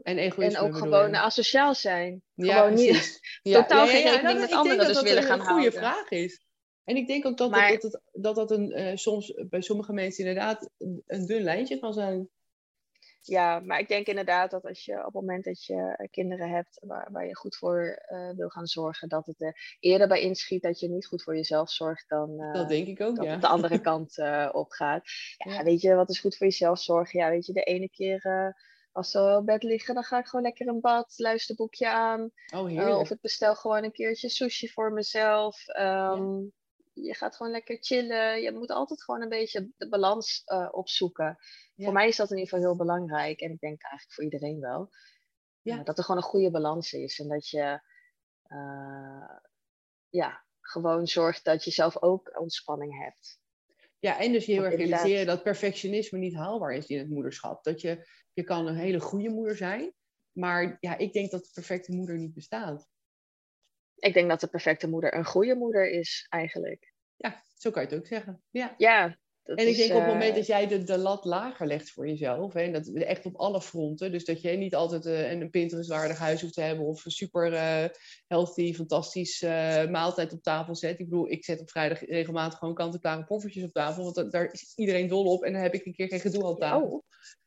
[0.03, 2.23] En egoïsme en ook gewoon asociaal zijn.
[2.35, 3.21] Ja, gewoon niet.
[3.43, 5.61] Ja, totaal geen en rekening dat- met anderen dus dat willen dat gaan een goede
[5.61, 5.81] houden.
[5.81, 6.47] vraag is.
[6.85, 9.93] En ik denk ook dat, Maar- dat, dat, dat, dat een, eh, soms bij sommige
[9.93, 12.29] mensen inderdaad een, een dun lijntje kan zijn.
[13.25, 16.51] Ja, maar ik denk inderdaad dat als je op het moment dat je eh, kinderen
[16.51, 20.21] hebt waar, waar je goed voor eh, wil gaan zorgen, dat het er eerder bij
[20.21, 23.25] inschiet dat je niet goed voor jezelf zorgt dan eh, dat denk ik ook, dat
[23.25, 23.31] ja.
[23.33, 25.03] het de andere kant eh, op gaat.
[25.37, 25.63] Ja, Ja.
[25.65, 27.19] weet je, wat is goed voor jezelf zorgen?
[27.21, 28.55] Ja, weet je, de ene keer
[28.93, 31.89] als ze op bed liggen, dan ga ik gewoon lekker in bad, luister een boekje
[31.89, 32.31] aan.
[32.55, 35.69] Oh, of ik bestel gewoon een keertje sushi voor mezelf.
[35.69, 36.41] Ehm,
[36.93, 38.43] Je gaat gewoon lekker chillen.
[38.43, 41.39] Je moet altijd gewoon een beetje de balans eh, opzoeken.
[41.75, 41.85] Ja.
[41.85, 43.41] Voor mij is dat in ieder geval heel belangrijk.
[43.41, 44.91] En ik denk eigenlijk voor iedereen wel.
[45.63, 45.79] Ja.
[45.79, 47.19] Eh, dat er gewoon een goede balans is.
[47.19, 47.81] En dat je
[50.09, 53.41] ja, gewoon zorgt dat je zelf ook ontspanning hebt.
[53.99, 57.65] Ja, en dus je heel erg realiseren dat perfectionisme niet haalbaar is in het moederschap.
[57.65, 59.93] Dat je, je kan een hele goede moeder zijn,
[60.33, 62.89] maar ja, ik denk dat de perfecte moeder niet bestaat.
[64.03, 66.93] Ik denk dat de perfecte moeder een goede moeder is, eigenlijk.
[67.17, 68.43] Ja, zo kan je het ook zeggen.
[68.51, 71.67] Ja, ja en ik denk op het moment eh, dat jij de, de lat lager
[71.67, 75.31] legt voor jezelf, hè, dat echt op alle fronten, dus dat je niet altijd uh,
[75.31, 77.85] een Pinterest-waardig huis hoeft te hebben of een super uh,
[78.27, 79.41] healthy, fantastisch
[79.91, 80.99] maaltijd op tafel zet.
[80.99, 84.73] Ik bedoel, ik zet op vrijdag regelmatig gewoon kant-en-klare poffertjes op tafel, want daar is
[84.77, 87.05] iedereen dol op en dan heb ik een keer geen gedoe op tafel.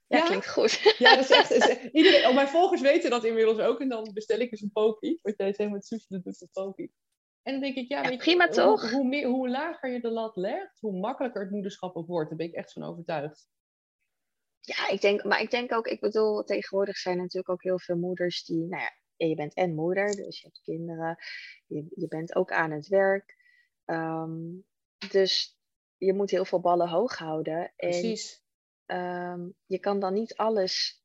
[0.08, 0.18] Oh.
[0.18, 0.82] Ja, ja, klinkt goed.
[0.98, 1.52] Ja, dat is echt.
[1.52, 3.80] Is, iedereen, al mijn volgers weten dat inmiddels ook.
[3.80, 5.20] En dan bestel ik eens een pokie.
[5.22, 6.94] Wat jij zegt met sushi, dat doet een pokie.
[7.42, 8.92] En dan denk ik, ja, weet je, prima toch?
[8.92, 12.30] Hoe, meer, hoe lager je de lat legt, hoe makkelijker het moederschap ook wordt.
[12.30, 13.48] Daar ben ik echt van overtuigd.
[14.60, 17.80] Ja, ik denk, maar ik denk ook, ik bedoel, tegenwoordig zijn er natuurlijk ook heel
[17.80, 18.92] veel moeders die, nou ja,
[19.28, 21.18] je bent en moeder, dus je hebt kinderen,
[21.66, 23.36] je, je bent ook aan het werk.
[23.86, 24.34] Ehm,
[25.12, 25.58] dus
[25.98, 27.74] je moet heel veel ballen hoog houden.
[27.76, 28.45] Precies.
[28.86, 31.04] En, um, je kan dan niet alles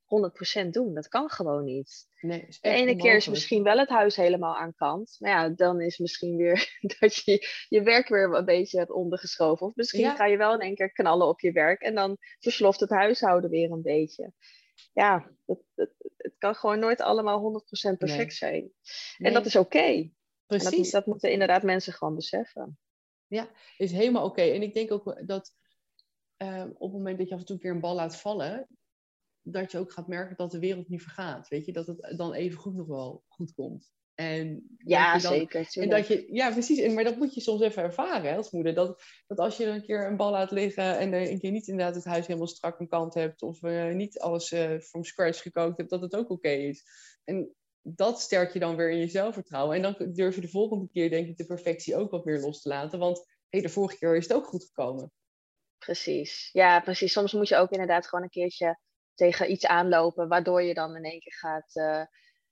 [0.67, 0.95] 100% doen.
[0.95, 2.09] Dat kan gewoon niet.
[2.21, 5.17] Nee, de ene keer is misschien wel het huis helemaal aan kant.
[5.19, 9.67] Maar ja, dan is misschien weer dat je je werk weer een beetje hebt ondergeschoven.
[9.67, 11.81] Of misschien ga je wel in één keer knallen op je werk.
[11.81, 14.33] En dan versloft het huishouden weer een beetje.
[14.93, 17.63] Ja, het, het, het kan gewoon nooit allemaal
[17.93, 18.73] 100% perfect zijn.
[19.19, 20.11] En dat is oké.
[20.47, 20.91] Precies.
[20.91, 22.79] Dat, dat, moeten inderdaad mensen gewoon beseffen.
[23.27, 24.43] Ja, is helemaal oké.
[24.43, 25.55] En ik denk ook dat
[26.43, 28.69] uh, op het moment dat je af en toe een keer een bal laat vallen,
[29.43, 31.49] dat je ook gaat merken dat de wereld niet vergaat.
[31.49, 33.93] Weet je, dat het dan even goed nog wel goed komt.
[34.15, 35.69] En ja, zeker.
[35.73, 36.79] En dat je, ja, precies.
[36.79, 38.75] En, maar dat moet je soms even ervaren als moeder.
[38.75, 41.95] Dat, dat als je een keer een bal laat liggen en een keer niet inderdaad
[41.95, 43.43] het huis helemaal strak in kant hebt.
[43.43, 46.85] Of uh, niet alles uh, from scratch gekookt hebt, dat het ook oké is.
[47.25, 49.77] En dat sterk je dan weer in je zelfvertrouwen.
[49.77, 52.63] En dan durf je de volgende keer, denk ik, de perfectie ook wat meer los
[52.63, 52.99] te laten.
[52.99, 55.13] Want hey, de vorige keer is het ook goed gekomen.
[55.85, 56.51] Precies.
[56.53, 57.13] Ja, precies.
[57.13, 58.79] Soms moet je ook inderdaad gewoon een keertje
[59.15, 62.03] tegen iets aanlopen, waardoor je dan in één keer gaat uh,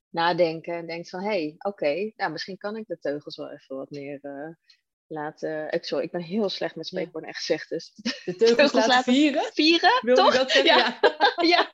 [0.09, 3.75] nadenken en denkt van hé, hey, oké, nou misschien kan ik de teugels wel even
[3.75, 4.55] wat meer uh,
[5.07, 5.71] laten.
[5.71, 7.69] Ik, sorry, ik ben heel slecht met spreekwoorden en gezegd.
[7.69, 7.93] Dus
[8.25, 9.51] de teugels, laten, vieren?
[9.53, 10.31] Vieren, Wil toch?
[10.31, 10.75] Je dat zeggen?
[10.75, 10.99] Ja.
[11.41, 11.69] ja.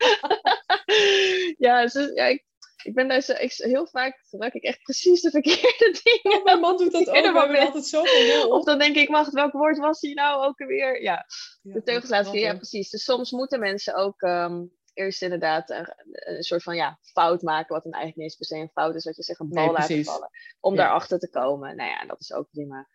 [1.68, 2.44] ja, dus, ja ik,
[2.86, 6.44] ik ben daar zo, ik, heel vaak gebruik ik echt precies de verkeerde dingen.
[6.44, 9.52] mijn man doet dat ook, we hebben altijd zoveel Of dan denk ik, wacht, welk
[9.52, 11.02] woord was hier nou ook alweer?
[11.02, 11.26] Ja,
[11.62, 12.90] ja de teugels ja precies.
[12.90, 17.74] Dus soms moeten mensen ook um, eerst inderdaad een, een, soort van ja, fout maken,
[17.74, 19.72] wat dan eigenlijk niet eens per se een fout is, wat je zegt, een bal
[19.72, 20.30] laten vallen.
[20.60, 21.76] Om daarachter te komen.
[21.76, 22.88] Nou ja, dat is ook prima.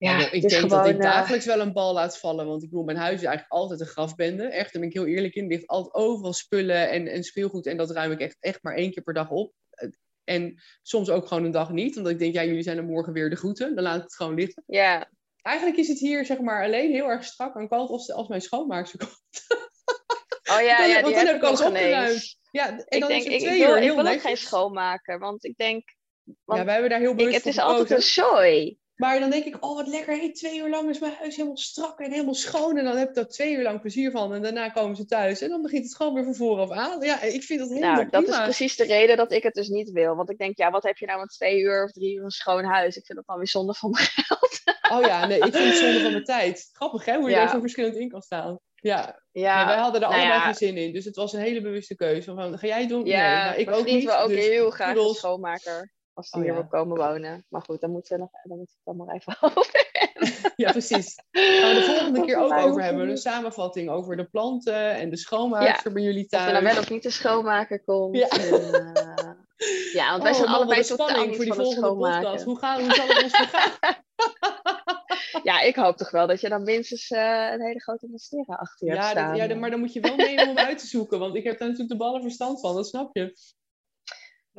[0.00, 2.46] Ja, ja ik denk dat ik eh, dagelijks wel een bal laat vallen.
[2.46, 4.44] Want ik bedoel, mijn huis is eigenlijk altijd een grafbende.
[4.44, 5.42] Echt, daar ben ik heel eerlijk in.
[5.42, 7.66] Er ligt altijd overal spullen en, en speelgoed.
[7.66, 9.52] En dat ruim ik echt, echt maar één keer per dag op.
[10.24, 11.96] En soms ook gewoon een dag niet.
[11.96, 13.74] Omdat ik denk, ja, jullie zijn er morgen weer de groeten.
[13.74, 14.62] Dan laat ik het gewoon liggen.
[14.66, 15.10] Ja.
[15.42, 18.40] Eigenlijk is het hier, zeg maar, alleen heel erg strak en kalt als, als mijn
[18.40, 19.46] schoonmaakster komt.
[20.50, 22.38] Oh ja, ja want dan heb ik alles opgeruimd.
[22.50, 24.36] Ja, en ik dan denk, is het twee ik wil, uur ik wil ook geen
[24.36, 25.96] schoonmaker, want ik denk...
[26.44, 28.79] Want ja, wij hebben daar heel bewust ik, Het is altijd een zooi.
[29.00, 31.56] Maar dan denk ik, oh wat lekker, hey, twee uur lang is mijn huis helemaal
[31.56, 32.76] strak en helemaal schoon.
[32.76, 34.34] En dan heb ik daar twee uur lang plezier van.
[34.34, 37.00] En daarna komen ze thuis en dan begint het gewoon weer van vooraf aan.
[37.00, 39.68] Ja, ik vind dat helemaal Nou, dat is precies de reden dat ik het dus
[39.68, 40.16] niet wil.
[40.16, 42.30] Want ik denk, ja, wat heb je nou met twee uur of drie uur een
[42.30, 42.96] schoon huis?
[42.96, 44.58] Ik vind dat dan weer zonde van mijn geld.
[44.90, 46.68] Oh ja, nee, ik vind het zonde van mijn tijd.
[46.72, 47.40] Grappig hè, hoe je ja.
[47.40, 48.58] daar zo verschillend in kan staan.
[48.74, 50.44] Ja, ja, wij hadden er nou allebei ja.
[50.44, 50.92] geen zin in.
[50.92, 52.34] Dus het was een hele bewuste keuze.
[52.34, 53.04] Van, ga jij doen?
[53.04, 54.04] Ja, nee, nou, ik ook niet.
[54.04, 55.92] wil ook dus heel graag een schoonmaker.
[56.20, 56.60] Als die Oh, hier ja.
[56.60, 57.44] wil komen wonen.
[57.48, 60.52] Maar goed, dan moeten we, nog, dan moeten we het dan maar even over hebben.
[60.56, 61.14] Ja, precies.
[61.30, 63.08] Gaan we de volgende keer ook over hebben.
[63.08, 66.52] Een samenvatting over de planten en de schoonmaakster bij jullie Of er thuis.
[66.52, 68.16] dan wel of niet een schoonmaker komt.
[68.16, 68.28] Ja.
[68.28, 69.30] En, eh,
[69.98, 72.44] ja, want wij Oh, zijn man, allebei totaal spanning niet voor die van volgende podcast.
[72.44, 73.72] Hoe, gaan, hoe zal het ons vergaan?
[75.42, 78.86] Ja, ik hoop toch wel dat je dan minstens eh, een hele grote investering achter
[78.86, 79.38] je hebt Ja, staan.
[79.38, 81.18] dat, ja, maar dan moet je wel nemen om uit te zoeken.
[81.18, 83.38] Want ik heb daar natuurlijk de ballen verstand van, dat snap je.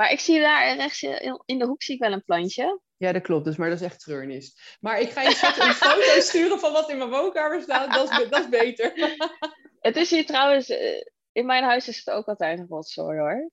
[0.02, 2.80] Maar ik zie daar rechts in in de hoek zie ik wel een plantje.
[2.98, 3.46] Ja, dat klopt.
[3.46, 4.78] Dus, maar dat is echt treurnis.
[4.80, 7.94] Maar ik ga je straks een foto sturen van wat in mijn woonkamer staat.
[7.94, 8.94] Dat is, dat is beter.
[9.80, 13.52] Het is hier trouwens, eh, in mijn huis is het ook altijd een rotzooi hoor.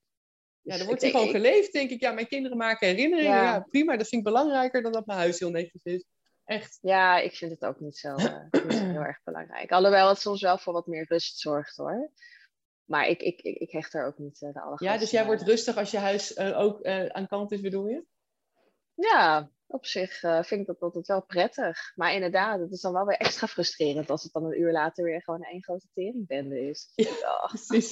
[0.61, 2.01] Ja, Dus er wordt hier gewoon geleefd, denk ik.
[2.01, 3.31] Ja, mijn kinderen maken herinneringen.
[3.31, 3.43] Ja.
[3.43, 3.59] Ja.
[3.59, 3.97] prima.
[3.97, 6.05] Dat vind ik belangrijker dan dat mijn huis heel netjes is.
[6.45, 6.77] Echt.
[6.81, 9.71] Ja, ik vind het ook niet zo, eh, niet zo heel erg belangrijk.
[9.71, 12.11] Alhoewel het soms wel voor wat meer rust zorgt hoor.
[12.89, 15.25] Maar ik, ik, ik, ik hecht er ook niet eh, de allergrootste Ja, dus jij
[15.25, 18.05] wordt rustig als je huis eh, ook eh, aan kant is, bedoel je?
[18.93, 21.91] Ja, op zich vind ik dat altijd wel prettig.
[21.95, 25.03] Maar inderdaad, het is dan wel weer extra frustrerend als het dan een uur later
[25.03, 26.91] weer gewoon één grote teringbende is.
[26.95, 27.91] Ja, Ja, Precies.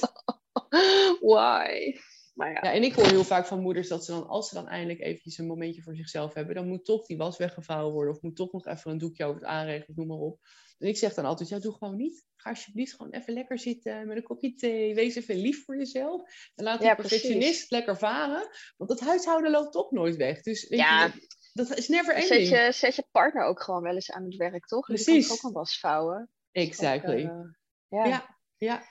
[1.19, 1.99] Why?
[2.37, 2.59] Maar ja.
[2.61, 2.73] ja.
[2.73, 5.37] en ik hoor heel vaak van moeders dat ze dan, als ze dan eindelijk eventjes
[5.37, 8.51] een momentje voor zichzelf hebben, dan moet toch die was weggevouwen worden of moet toch
[8.51, 10.39] nog even een doekje over het aanregelen, noem maar op.
[10.77, 12.25] En ik zeg dan altijd, ja, doe gewoon niet.
[12.35, 14.95] Ga alsjeblieft gewoon even lekker zitten met een kopje thee.
[14.95, 16.21] Wees even lief voor jezelf.
[16.55, 17.69] En laat Ja, perfectionist precies.
[17.69, 18.49] lekker varen.
[18.77, 20.41] Want dat huishouden loopt toch nooit weg.
[20.41, 21.05] Dus weet Ja.
[21.05, 22.49] je, dat, is never Zet ending.
[22.49, 24.85] je, zet je partner ook gewoon wel eens aan het werk, toch?
[24.87, 25.31] Die kan Precies.
[25.31, 26.29] ook een was vouwen.
[26.51, 27.23] Exactly.
[27.23, 27.49] Ook, eh,
[27.87, 28.05] ja.
[28.05, 28.83] Ja, ja.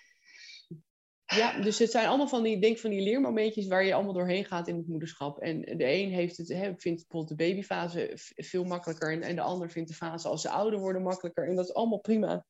[1.26, 4.44] Ja, dus het zijn allemaal van die, denk van die leermomentjes waar je allemaal doorheen
[4.44, 5.38] gaat in het moederschap.
[5.38, 9.42] En de een heeft het, hè, vindt bijvoorbeeld de babyfase veel makkelijker en, en de
[9.42, 11.48] ander vindt de fase als ze ouder worden makkelijker.
[11.48, 12.46] En dat is allemaal prima.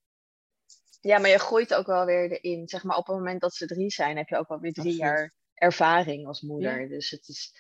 [1.00, 2.68] Ja, maar je groeit ook wel weer erin.
[2.68, 4.92] Zeg maar op het moment dat ze drie zijn, heb je ook wel weer drie
[4.92, 5.10] Absoluut.
[5.10, 6.88] jaar ervaring als moeder.
[6.88, 7.52] Dus het is,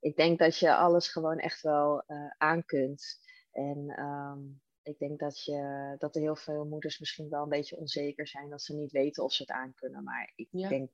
[0.00, 3.18] ik denk dat je alles gewoon echt wel eh aan kunt.
[3.50, 4.38] En ehm,
[4.86, 8.50] ik denk dat, je, dat er heel veel moeders misschien wel een beetje onzeker zijn
[8.50, 10.04] dat ze niet weten of ze het aan kunnen.
[10.04, 10.68] Maar ik Ja.
[10.68, 10.90] denk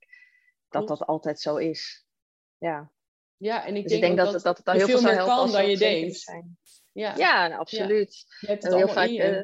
[0.69, 0.89] dat Klopt.
[0.89, 2.07] dat altijd zo is.
[2.59, 2.93] Ja,
[3.37, 5.17] Ja, en ik dus denk, ik denk dat, het- dat het dan heel veel meer
[5.25, 6.17] kan dan je denkt.
[6.21, 6.59] zijn.
[6.93, 8.25] Ja, Ja, nou, absoluut.
[8.41, 9.41] je hebt het heel vaak eh,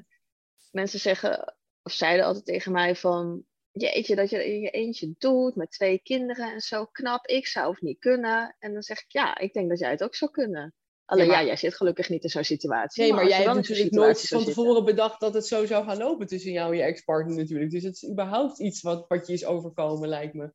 [0.71, 5.15] mensen zeggen, of zeiden altijd tegen mij van, jeetje, dat je dat in je eentje
[5.19, 8.57] doet met twee kinderen en zo, knap, ik zou het niet kunnen.
[8.59, 10.75] En dan zeg ik, ja, ik denk dat jij het ook zou kunnen.
[11.09, 13.03] Alleen Ja, jij zit gelukkig niet in zo'n situatie.
[13.03, 15.97] Nee, maar jij hebt natuurlijk nooit van zitten- tevoren bedacht dat het zo zou gaan
[15.99, 17.71] lopen tussen jou en je ex-partner natuurlijk.
[17.71, 20.53] Dus het is überhaupt iets wat, wat je is overkomen, lijkt me.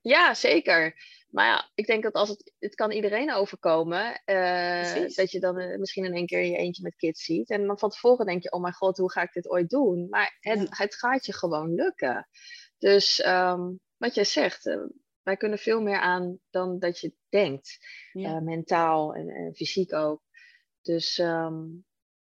[0.00, 0.94] Ja, zeker.
[1.30, 5.58] Maar ja, ik denk dat als het, het kan iedereen overkomen, eh, dat je dan
[5.58, 7.50] eh, misschien in één keer in je eentje met kids ziet.
[7.50, 10.06] En dan van tevoren denk je, oh mijn god, hoe ga ik dit ooit doen?
[10.10, 10.66] Maar het, Ja.
[10.68, 12.28] het gaat je gewoon lukken.
[12.78, 14.76] Dus ehm, wat jij zegt, eh,
[15.24, 17.78] wij kunnen veel meer aan dan dat je denkt.
[18.12, 18.36] Ja.
[18.36, 20.22] Eh, mentaal en, en fysiek ook.
[20.82, 21.64] Dus ehm,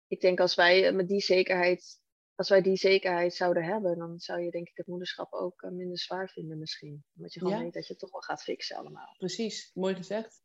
[0.07, 2.01] ik denk als wij eh, met die zekerheid,
[2.35, 5.71] als wij die zekerheid zouden hebben, dan zou je denk ik het moederschap ook eh,
[5.71, 7.05] minder zwaar vinden misschien.
[7.17, 7.63] Omdat je gewoon Ja.
[7.63, 9.15] weet dat je het toch wel gaat fixen allemaal.
[9.19, 10.45] Precies, mooi gezegd.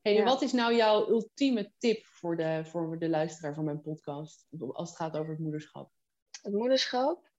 [0.00, 3.82] Hey, en wat is nou jouw ultieme tip voor de, voor de luisteraar van mijn
[3.82, 4.46] podcast?
[4.58, 5.92] Als het gaat over het moederschap.
[6.42, 7.30] Het moederschap?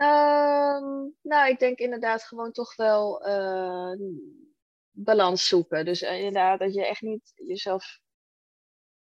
[0.00, 3.92] Ehm, nou, ik denk inderdaad gewoon toch wel eh,
[4.90, 5.84] balans zoeken.
[5.84, 8.00] Dus eh, inderdaad dat je echt niet jezelf...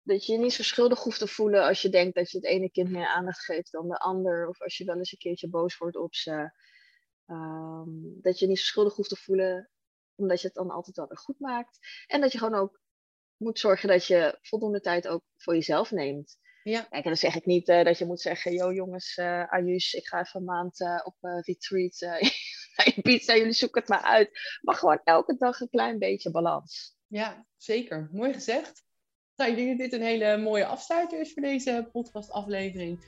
[0.03, 2.47] Dat je je niet zo schuldig hoeft te voelen als je denkt dat je het
[2.47, 4.49] ene kind meer aandacht geeft dan de ander.
[4.49, 6.53] Of als je wel eens een keertje boos wordt op ze.
[7.27, 7.89] Ehm,
[8.21, 9.71] dat je niet zo schuldig hoeft te voelen
[10.15, 11.79] omdat je het dan altijd wel weer goed maakt.
[12.07, 12.81] En dat je gewoon ook
[13.37, 16.39] moet zorgen dat je voldoende tijd ook voor jezelf neemt.
[16.63, 16.81] Ja.
[16.81, 20.07] Kijk, en dan zeg ik niet eh, dat je moet zeggen, yo jongens, Ayush, ik
[20.07, 22.01] ga even een maand eh, op retreat
[22.77, 24.59] naar Ibiza, jullie zoeken het maar uit.
[24.61, 26.97] Maar gewoon elke dag een klein beetje balans.
[27.07, 28.09] Ja, zeker.
[28.13, 28.85] Mooi gezegd.
[29.37, 33.05] Nou, ik denk dat dit een hele mooie afsluiter is voor deze podcastaflevering.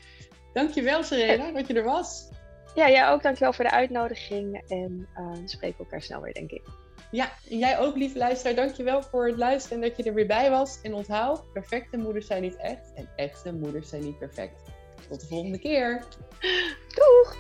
[0.53, 2.29] Dankjewel, Serena, dat je er was.
[2.75, 4.65] Ja, jij ook, dankjewel voor de uitnodiging.
[4.69, 6.84] En we spreken elkaar snel weer, denk ik.
[7.15, 8.55] Ja, en jij ook, lieve luisteraar.
[8.55, 10.81] Dankjewel voor het luisteren en dat je er weer bij was.
[10.83, 14.63] En onthoud, perfecte moeders zijn niet echt en echte moeders zijn niet perfect.
[15.09, 16.05] Tot de volgende keer.
[16.95, 17.37] Doeg!